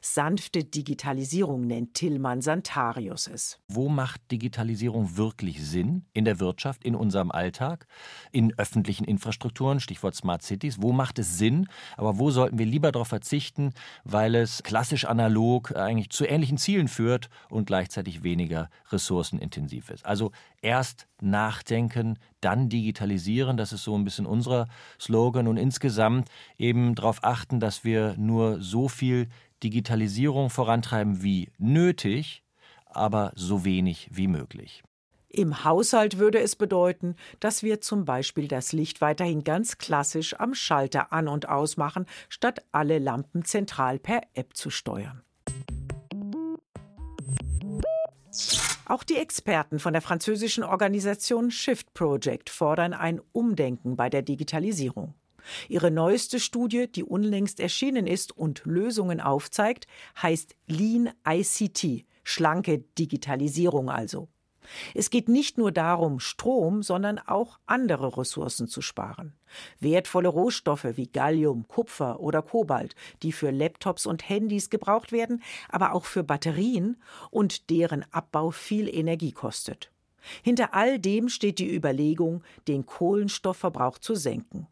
Sanfte 0.00 0.64
Digitalisierung 0.64 1.66
nennt 1.66 1.94
Tillmann 1.94 2.42
Santarius 2.42 3.26
es. 3.26 3.58
Wo 3.68 3.88
macht 3.88 4.20
Digitalisierung 4.30 5.16
wirklich 5.16 5.64
Sinn? 5.64 6.04
In 6.12 6.24
der 6.24 6.40
Wirtschaft, 6.40 6.84
in 6.84 6.94
unserem 6.94 7.30
Alltag, 7.30 7.86
in 8.32 8.56
öffentlichen 8.58 9.04
Infrastrukturen, 9.04 9.80
Stichwort 9.80 10.14
Smart 10.14 10.42
Cities. 10.42 10.80
Wo 10.80 10.92
macht 10.92 11.18
es 11.18 11.38
Sinn? 11.38 11.68
Aber 11.96 12.18
wo 12.18 12.30
sollten 12.30 12.58
wir 12.58 12.66
lieber 12.66 12.92
darauf 12.92 13.08
verzichten, 13.08 13.72
weil 14.04 14.34
es 14.34 14.62
klassisch 14.62 15.04
analog 15.04 15.76
eigentlich 15.76 16.10
zu 16.10 16.24
ähnlichen 16.24 16.58
Zielen 16.58 16.88
führt 16.88 17.28
und 17.48 17.66
gleichzeitig 17.66 18.22
weniger 18.22 18.70
ressourcenintensiv 18.90 19.90
ist? 19.90 20.04
Also 20.06 20.32
erst 20.62 21.06
nachdenken, 21.20 22.18
dann 22.40 22.68
digitalisieren. 22.68 23.56
Das 23.56 23.72
ist 23.72 23.84
so 23.84 23.96
ein 23.96 24.04
bisschen 24.04 24.26
unser 24.26 24.68
Slogan. 25.00 25.48
Und 25.48 25.56
insgesamt 25.56 26.28
eben 26.58 26.94
darauf 26.94 27.24
achten, 27.24 27.60
dass 27.60 27.84
wir 27.84 28.14
nur 28.16 28.60
so 28.60 28.88
viel 28.88 29.28
Digitalisierung 29.62 30.50
vorantreiben 30.50 31.22
wie 31.22 31.50
nötig, 31.58 32.42
aber 32.86 33.32
so 33.34 33.64
wenig 33.64 34.08
wie 34.12 34.26
möglich. 34.26 34.82
Im 35.32 35.64
Haushalt 35.64 36.18
würde 36.18 36.40
es 36.40 36.56
bedeuten, 36.56 37.14
dass 37.38 37.62
wir 37.62 37.80
zum 37.80 38.04
Beispiel 38.04 38.48
das 38.48 38.72
Licht 38.72 39.00
weiterhin 39.00 39.44
ganz 39.44 39.78
klassisch 39.78 40.34
am 40.40 40.54
Schalter 40.54 41.12
an 41.12 41.28
und 41.28 41.48
ausmachen, 41.48 42.06
statt 42.28 42.64
alle 42.72 42.98
Lampen 42.98 43.44
zentral 43.44 44.00
per 44.00 44.22
App 44.34 44.56
zu 44.56 44.70
steuern. 44.70 45.22
Auch 48.90 49.04
die 49.04 49.18
Experten 49.18 49.78
von 49.78 49.92
der 49.92 50.02
französischen 50.02 50.64
Organisation 50.64 51.52
Shift 51.52 51.94
Project 51.94 52.50
fordern 52.50 52.92
ein 52.92 53.20
Umdenken 53.30 53.94
bei 53.94 54.10
der 54.10 54.22
Digitalisierung. 54.22 55.14
Ihre 55.68 55.92
neueste 55.92 56.40
Studie, 56.40 56.90
die 56.90 57.04
unlängst 57.04 57.60
erschienen 57.60 58.08
ist 58.08 58.36
und 58.36 58.62
Lösungen 58.64 59.20
aufzeigt, 59.20 59.86
heißt 60.20 60.56
Lean 60.66 61.08
ICT, 61.24 62.04
schlanke 62.24 62.78
Digitalisierung 62.98 63.90
also. 63.90 64.28
Es 64.94 65.10
geht 65.10 65.28
nicht 65.28 65.58
nur 65.58 65.72
darum, 65.72 66.20
Strom, 66.20 66.82
sondern 66.82 67.18
auch 67.18 67.58
andere 67.66 68.16
Ressourcen 68.16 68.68
zu 68.68 68.82
sparen. 68.82 69.34
Wertvolle 69.80 70.28
Rohstoffe 70.28 70.86
wie 70.94 71.06
Gallium, 71.06 71.66
Kupfer 71.68 72.20
oder 72.20 72.42
Kobalt, 72.42 72.94
die 73.22 73.32
für 73.32 73.50
Laptops 73.50 74.06
und 74.06 74.28
Handys 74.28 74.70
gebraucht 74.70 75.12
werden, 75.12 75.42
aber 75.68 75.92
auch 75.92 76.04
für 76.04 76.22
Batterien 76.22 76.96
und 77.30 77.70
deren 77.70 78.04
Abbau 78.12 78.50
viel 78.50 78.88
Energie 78.88 79.32
kostet. 79.32 79.90
Hinter 80.42 80.74
all 80.74 80.98
dem 80.98 81.28
steht 81.28 81.58
die 81.58 81.74
Überlegung, 81.74 82.42
den 82.68 82.86
Kohlenstoffverbrauch 82.86 83.98
zu 83.98 84.14
senken. 84.14 84.66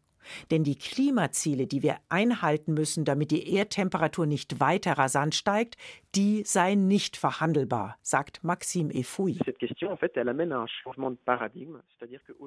Denn 0.51 0.63
die 0.63 0.75
Klimaziele, 0.75 1.65
die 1.65 1.81
wir 1.81 1.97
einhalten 2.09 2.73
müssen, 2.73 3.03
damit 3.03 3.31
die 3.31 3.51
Erdtemperatur 3.51 4.27
nicht 4.27 4.59
weiter 4.59 4.93
rasant 4.93 5.33
steigt, 5.33 5.75
die 6.15 6.43
sei 6.45 6.75
nicht 6.75 7.17
verhandelbar, 7.17 7.97
sagt 8.01 8.43
Maxime 8.43 8.93
Efoui. 8.93 9.39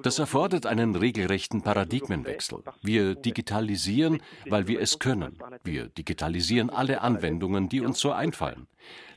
Das 0.03 0.19
erfordert 0.19 0.65
einen 0.65 0.95
regelrechten 0.95 1.61
Paradigmenwechsel. 1.61 2.63
Wir 2.81 3.15
digitalisieren, 3.15 4.21
weil 4.49 4.67
wir 4.67 4.81
es 4.81 4.99
können. 4.99 5.37
Wir 5.63 5.87
digitalisieren 5.87 6.69
alle 6.69 7.01
Anwendungen, 7.01 7.69
die 7.69 7.81
uns 7.81 7.99
so 7.99 8.11
einfallen. 8.11 8.67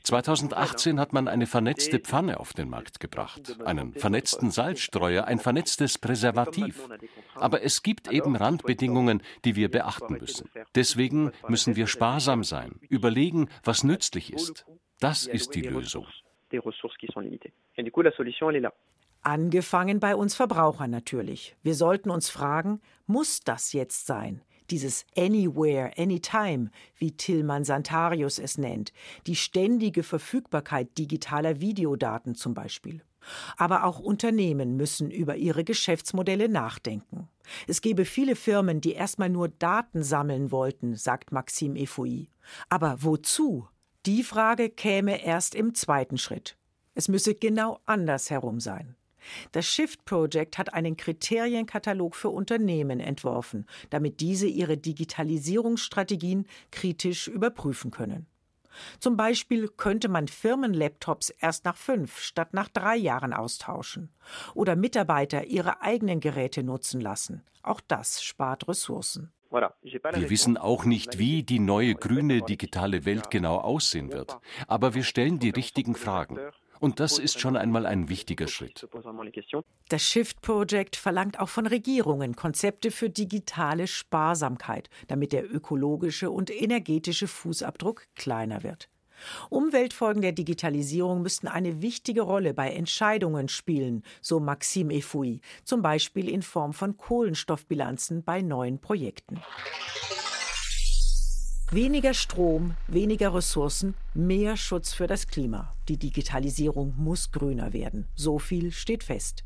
2018 0.03 1.01
hat 1.01 1.11
man 1.11 1.27
eine 1.27 1.47
vernetzte 1.47 1.99
Pfanne 1.99 2.39
auf 2.39 2.53
den 2.53 2.69
Markt 2.69 3.01
gebracht, 3.01 3.57
einen 3.65 3.93
vernetzten 3.93 4.51
Salzstreuer, 4.51 5.25
ein 5.25 5.39
vernetztes 5.39 5.97
Präservativ. 5.97 6.87
Aber 7.35 7.61
es 7.61 7.83
gibt 7.83 8.09
eben 8.09 8.37
Randbedingungen, 8.37 9.21
die 9.43 9.57
wir 9.57 9.69
beachten 9.69 10.13
müssen. 10.13 10.49
Deswegen 10.75 11.31
müssen 11.49 11.75
wir 11.75 11.87
sparsam 11.87 12.45
sein, 12.45 12.79
überlegen, 12.87 13.49
was 13.63 13.83
nützlich 13.83 14.31
ist. 14.31 14.36
Das 14.99 15.25
ist 15.25 15.53
die 15.55 15.61
Lösung. 15.61 16.07
Angefangen 19.21 19.99
bei 19.99 20.15
uns 20.15 20.35
Verbrauchern 20.35 20.89
natürlich. 20.89 21.55
Wir 21.61 21.75
sollten 21.75 22.09
uns 22.09 22.29
fragen, 22.29 22.81
muss 23.05 23.41
das 23.41 23.73
jetzt 23.73 24.05
sein? 24.05 24.41
dieses 24.69 25.05
Anywhere, 25.15 25.91
Anytime, 25.97 26.69
wie 26.97 27.11
Tillmann 27.11 27.63
Santarius 27.63 28.39
es 28.39 28.57
nennt, 28.57 28.93
die 29.25 29.35
ständige 29.35 30.03
Verfügbarkeit 30.03 30.97
digitaler 30.97 31.59
Videodaten 31.59 32.35
zum 32.35 32.53
Beispiel. 32.53 33.01
Aber 33.57 33.83
auch 33.83 33.99
Unternehmen 33.99 34.77
müssen 34.77 35.11
über 35.11 35.35
ihre 35.35 35.63
Geschäftsmodelle 35.63 36.47
nachdenken. 36.47 37.27
Es 37.67 37.81
gäbe 37.81 38.05
viele 38.05 38.35
Firmen, 38.35 38.79
die 38.79 38.93
erstmal 38.93 39.29
nur 39.29 39.49
Daten 39.49 40.03
sammeln 40.03 40.51
wollten, 40.51 40.95
sagt 40.95 41.31
Maxime 41.31 41.77
Efoui. 41.79 42.27
Aber 42.69 43.03
wozu? 43.03 43.67
Die 44.07 44.23
Frage 44.23 44.69
käme 44.69 45.21
erst 45.21 45.53
im 45.53 45.75
zweiten 45.75 46.17
Schritt. 46.17 46.55
Es 46.95 47.09
müsse 47.09 47.35
genau 47.35 47.81
andersherum 47.83 48.61
sein. 48.61 48.95
Das 49.51 49.65
Shift 49.65 50.05
Project 50.05 50.57
hat 50.57 50.73
einen 50.73 50.95
Kriterienkatalog 50.95 52.15
für 52.15 52.29
Unternehmen 52.29 53.01
entworfen, 53.01 53.65
damit 53.89 54.21
diese 54.21 54.47
ihre 54.47 54.77
Digitalisierungsstrategien 54.77 56.47
kritisch 56.71 57.27
überprüfen 57.27 57.91
können. 57.91 58.27
Zum 59.01 59.17
Beispiel 59.17 59.67
könnte 59.67 60.07
man 60.07 60.29
Firmenlaptops 60.29 61.31
erst 61.41 61.65
nach 61.65 61.75
fünf 61.75 62.19
statt 62.19 62.53
nach 62.53 62.69
drei 62.69 62.95
Jahren 62.95 63.33
austauschen 63.33 64.09
oder 64.53 64.77
Mitarbeiter 64.77 65.47
ihre 65.47 65.81
eigenen 65.81 66.21
Geräte 66.21 66.63
nutzen 66.63 67.01
lassen. 67.01 67.43
Auch 67.61 67.81
das 67.81 68.23
spart 68.23 68.69
Ressourcen. 68.69 69.33
Wir 69.49 70.29
wissen 70.29 70.57
auch 70.57 70.85
nicht, 70.85 71.17
wie 71.17 71.43
die 71.43 71.59
neue 71.59 71.95
grüne 71.95 72.41
digitale 72.41 73.05
Welt 73.05 73.29
genau 73.31 73.57
aussehen 73.57 74.11
wird, 74.11 74.37
aber 74.67 74.93
wir 74.93 75.03
stellen 75.03 75.39
die 75.39 75.49
richtigen 75.49 75.95
Fragen. 75.95 76.39
Und 76.79 76.99
das 76.99 77.17
ist 77.17 77.39
schon 77.39 77.57
einmal 77.57 77.85
ein 77.85 78.09
wichtiger 78.09 78.47
Schritt. 78.47 78.87
Das 79.89 80.03
Shift 80.03 80.41
Project 80.41 80.95
verlangt 80.95 81.39
auch 81.39 81.49
von 81.49 81.65
Regierungen 81.65 82.35
Konzepte 82.35 82.91
für 82.91 83.09
digitale 83.09 83.87
Sparsamkeit, 83.87 84.89
damit 85.07 85.33
der 85.33 85.51
ökologische 85.51 86.29
und 86.29 86.51
energetische 86.51 87.27
Fußabdruck 87.27 88.05
kleiner 88.15 88.63
wird. 88.63 88.89
Umweltfolgen 89.49 90.21
der 90.21 90.31
Digitalisierung 90.31 91.21
müssten 91.21 91.47
eine 91.47 91.81
wichtige 91.81 92.21
Rolle 92.21 92.53
bei 92.53 92.71
Entscheidungen 92.71 93.49
spielen, 93.49 94.03
so 94.21 94.39
Maxime 94.39 94.93
Efoui, 94.93 95.41
zum 95.63 95.81
Beispiel 95.81 96.29
in 96.29 96.41
Form 96.41 96.73
von 96.73 96.97
Kohlenstoffbilanzen 96.97 98.23
bei 98.23 98.41
neuen 98.41 98.79
Projekten. 98.79 99.41
Weniger 101.71 102.13
Strom, 102.13 102.75
weniger 102.87 103.33
Ressourcen, 103.33 103.93
mehr 104.13 104.55
Schutz 104.55 104.93
für 104.93 105.05
das 105.05 105.27
Klima. 105.27 105.73
Die 105.89 105.97
Digitalisierung 105.97 106.93
muss 106.95 107.31
grüner 107.31 107.73
werden. 107.73 108.07
So 108.15 108.39
viel 108.39 108.71
steht 108.71 109.03
fest. 109.03 109.43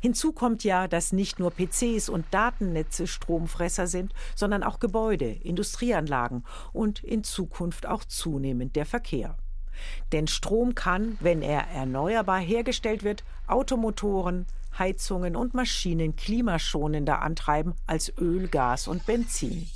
Hinzu 0.00 0.32
kommt 0.32 0.64
ja, 0.64 0.88
dass 0.88 1.12
nicht 1.12 1.38
nur 1.38 1.50
PCs 1.50 2.08
und 2.08 2.26
Datennetze 2.30 3.06
Stromfresser 3.06 3.86
sind, 3.86 4.12
sondern 4.34 4.62
auch 4.62 4.80
Gebäude, 4.80 5.30
Industrieanlagen 5.30 6.44
und 6.72 7.02
in 7.04 7.24
Zukunft 7.24 7.86
auch 7.86 8.04
zunehmend 8.04 8.76
der 8.76 8.86
Verkehr. 8.86 9.36
Denn 10.12 10.26
Strom 10.26 10.74
kann, 10.74 11.18
wenn 11.20 11.42
er 11.42 11.68
erneuerbar 11.68 12.40
hergestellt 12.40 13.04
wird, 13.04 13.24
Automotoren, 13.46 14.46
Heizungen 14.78 15.36
und 15.36 15.54
Maschinen 15.54 16.16
klimaschonender 16.16 17.22
antreiben 17.22 17.74
als 17.86 18.12
Öl, 18.18 18.48
Gas 18.48 18.88
und 18.88 19.06
Benzin. 19.06 19.68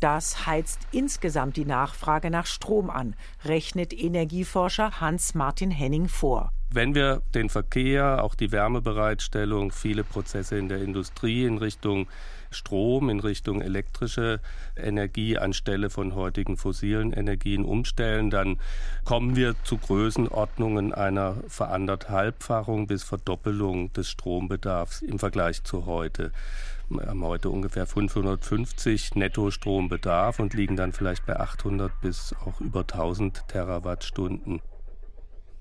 Das 0.00 0.46
heizt 0.46 0.80
insgesamt 0.92 1.56
die 1.56 1.64
Nachfrage 1.64 2.30
nach 2.30 2.46
Strom 2.46 2.90
an, 2.90 3.14
rechnet 3.44 3.92
Energieforscher 3.92 5.00
Hans-Martin 5.00 5.70
Henning 5.70 6.08
vor. 6.08 6.52
Wenn 6.70 6.94
wir 6.94 7.22
den 7.34 7.48
Verkehr, 7.48 8.22
auch 8.22 8.34
die 8.34 8.52
Wärmebereitstellung, 8.52 9.72
viele 9.72 10.04
Prozesse 10.04 10.58
in 10.58 10.68
der 10.68 10.82
Industrie 10.82 11.44
in 11.44 11.56
Richtung 11.56 12.08
Strom, 12.50 13.10
in 13.10 13.20
Richtung 13.20 13.60
elektrische 13.60 14.40
Energie 14.76 15.38
anstelle 15.38 15.90
von 15.90 16.14
heutigen 16.14 16.56
fossilen 16.56 17.12
Energien 17.12 17.64
umstellen, 17.64 18.30
dann 18.30 18.58
kommen 19.04 19.36
wir 19.36 19.54
zu 19.64 19.76
Größenordnungen 19.76 20.92
einer 20.92 21.36
Veranderthalbfachung 21.48 22.86
bis 22.86 23.02
Verdoppelung 23.02 23.92
des 23.92 24.08
Strombedarfs 24.08 25.02
im 25.02 25.18
Vergleich 25.18 25.62
zu 25.64 25.86
heute. 25.86 26.32
Wir 26.90 27.06
haben 27.06 27.22
heute 27.22 27.50
ungefähr 27.50 27.86
550 27.86 29.14
Nettostrombedarf 29.14 30.38
und 30.40 30.54
liegen 30.54 30.76
dann 30.76 30.92
vielleicht 30.92 31.26
bei 31.26 31.38
800 31.38 32.00
bis 32.00 32.34
auch 32.44 32.60
über 32.62 32.80
1000 32.80 33.46
Terawattstunden. 33.48 34.62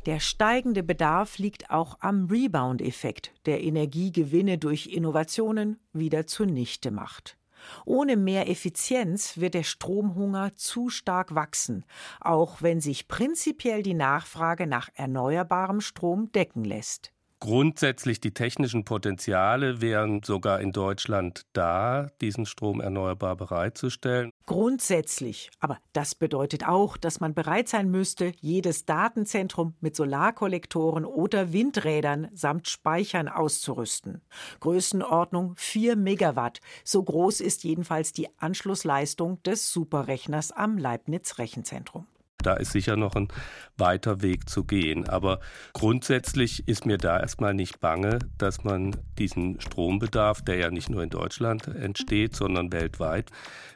Der 0.07 0.21
steigende 0.21 0.83
Bedarf 0.83 1.37
liegt 1.37 1.69
auch 1.69 1.97
am 1.99 2.27
Rebound-Effekt, 2.27 3.33
der 3.45 3.61
Energiegewinne 3.61 4.57
durch 4.57 4.87
Innovationen 4.87 5.81
wieder 5.91 6.25
zunichte 6.25 6.91
macht. 6.91 7.37
Ohne 7.83 8.15
mehr 8.15 8.49
Effizienz 8.49 9.37
wird 9.37 9.53
der 9.53 9.63
Stromhunger 9.63 10.55
zu 10.55 10.89
stark 10.89 11.35
wachsen, 11.35 11.83
auch 12.21 12.61
wenn 12.61 12.79
sich 12.79 13.09
prinzipiell 13.09 13.83
die 13.83 13.95
Nachfrage 13.95 14.65
nach 14.65 14.87
erneuerbarem 14.93 15.81
Strom 15.81 16.31
decken 16.31 16.63
lässt. 16.63 17.11
Grundsätzlich 17.39 18.19
die 18.19 18.33
technischen 18.33 18.83
Potenziale 18.83 19.79
wären 19.79 20.23
sogar 20.23 20.59
in 20.59 20.71
Deutschland 20.71 21.45
da, 21.53 22.07
diesen 22.19 22.47
Strom 22.47 22.81
erneuerbar 22.81 23.35
bereitzustellen. 23.35 24.31
Grundsätzlich. 24.47 25.51
Aber 25.59 25.77
das 25.93 26.15
bedeutet 26.15 26.67
auch, 26.67 26.97
dass 26.97 27.19
man 27.19 27.35
bereit 27.35 27.69
sein 27.69 27.91
müsste, 27.91 28.31
jedes 28.39 28.85
Datenzentrum 28.85 29.75
mit 29.81 29.95
Solarkollektoren 29.95 31.05
oder 31.05 31.53
Windrädern 31.53 32.29
samt 32.33 32.67
Speichern 32.69 33.27
auszurüsten. 33.27 34.21
Größenordnung 34.59 35.53
4 35.57 35.95
Megawatt. 35.95 36.59
So 36.83 37.03
groß 37.03 37.41
ist 37.41 37.63
jedenfalls 37.63 38.13
die 38.13 38.29
Anschlussleistung 38.39 39.43
des 39.43 39.71
Superrechners 39.71 40.51
am 40.51 40.79
Leibniz 40.79 41.37
Rechenzentrum. 41.37 42.07
Da 42.43 42.53
ist 42.53 42.71
sicher 42.71 42.95
noch 42.97 43.15
ein 43.15 43.29
weiter 43.77 44.21
Weg 44.21 44.47
zu 44.47 44.63
gehen. 44.63 45.09
Aber 45.09 45.39
grundsätzlich 45.73 46.67
ist 46.67 46.85
mir 46.85 46.97
da 46.97 47.19
erstmal 47.19 47.53
nicht 47.53 47.79
bange, 47.79 48.19
dass 48.37 48.63
man 48.63 48.95
diesen 49.17 49.59
Strombedarf, 49.59 50.43
der 50.43 50.57
ja 50.57 50.69
nicht 50.69 50.89
nur 50.89 51.01
in 51.01 51.09
Deutschland 51.09 51.67
entsteht, 51.67 52.35
sondern 52.35 52.71
weltweit, 52.71 53.31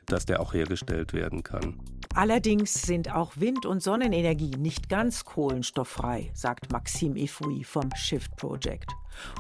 dass 0.06 0.26
der 0.26 0.40
auch 0.40 0.54
hergestellt 0.54 1.14
werden 1.14 1.42
kann. 1.44 1.80
Allerdings 2.14 2.74
sind 2.74 3.14
auch 3.14 3.32
Wind- 3.38 3.66
und 3.66 3.82
Sonnenenergie 3.82 4.56
nicht 4.58 4.90
ganz 4.90 5.24
kohlenstofffrei, 5.24 6.30
sagt 6.34 6.72
Maxime 6.72 7.18
Efoui 7.18 7.64
vom 7.64 7.90
Shift 7.96 8.36
Project. 8.36 8.92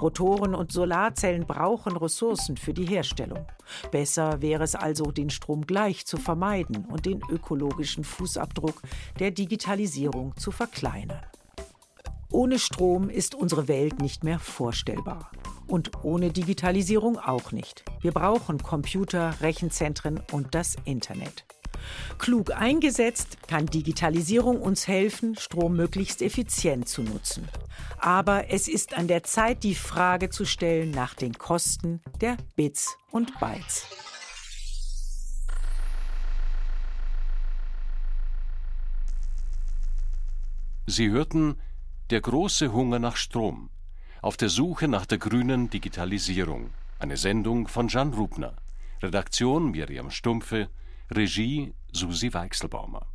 Rotoren 0.01 0.55
und 0.55 0.71
Solarzellen 0.71 1.45
brauchen 1.45 1.97
Ressourcen 1.97 2.57
für 2.57 2.73
die 2.73 2.85
Herstellung. 2.85 3.45
Besser 3.91 4.41
wäre 4.41 4.63
es 4.63 4.75
also, 4.75 5.11
den 5.11 5.29
Strom 5.29 5.65
gleich 5.65 6.05
zu 6.05 6.17
vermeiden 6.17 6.85
und 6.85 7.05
den 7.05 7.21
ökologischen 7.29 8.03
Fußabdruck 8.03 8.81
der 9.19 9.31
Digitalisierung 9.31 10.35
zu 10.37 10.51
verkleinern. 10.51 11.21
Ohne 12.31 12.59
Strom 12.59 13.09
ist 13.09 13.35
unsere 13.35 13.67
Welt 13.67 13.99
nicht 14.01 14.23
mehr 14.23 14.39
vorstellbar. 14.39 15.31
Und 15.67 16.03
ohne 16.03 16.31
Digitalisierung 16.31 17.19
auch 17.19 17.51
nicht. 17.51 17.83
Wir 17.99 18.11
brauchen 18.13 18.57
Computer, 18.63 19.33
Rechenzentren 19.41 20.21
und 20.31 20.55
das 20.55 20.75
Internet. 20.85 21.45
Klug 22.17 22.51
eingesetzt 22.51 23.37
kann 23.47 23.65
Digitalisierung 23.65 24.61
uns 24.61 24.87
helfen, 24.87 25.35
Strom 25.35 25.75
möglichst 25.75 26.21
effizient 26.21 26.87
zu 26.87 27.03
nutzen. 27.03 27.47
Aber 27.97 28.49
es 28.49 28.67
ist 28.67 28.97
an 28.97 29.07
der 29.07 29.23
Zeit, 29.23 29.63
die 29.63 29.75
Frage 29.75 30.29
zu 30.29 30.45
stellen 30.45 30.91
nach 30.91 31.13
den 31.13 31.33
Kosten 31.33 32.01
der 32.19 32.37
Bits 32.55 32.97
und 33.11 33.39
Bytes. 33.39 33.85
Sie 40.87 41.09
hörten 41.09 41.55
Der 42.09 42.19
große 42.19 42.73
Hunger 42.73 42.99
nach 42.99 43.15
Strom. 43.15 43.69
Auf 44.21 44.35
der 44.35 44.49
Suche 44.49 44.89
nach 44.89 45.05
der 45.05 45.19
grünen 45.19 45.69
Digitalisierung. 45.69 46.71
Eine 46.99 47.15
Sendung 47.15 47.69
von 47.69 47.87
Jan 47.87 48.13
Rubner. 48.13 48.53
Redaktion 49.01 49.71
Miriam 49.71 50.11
Stumpfe. 50.11 50.69
Regie 51.13 51.73
Susi 51.91 52.33
Weichselbaumer 52.33 53.05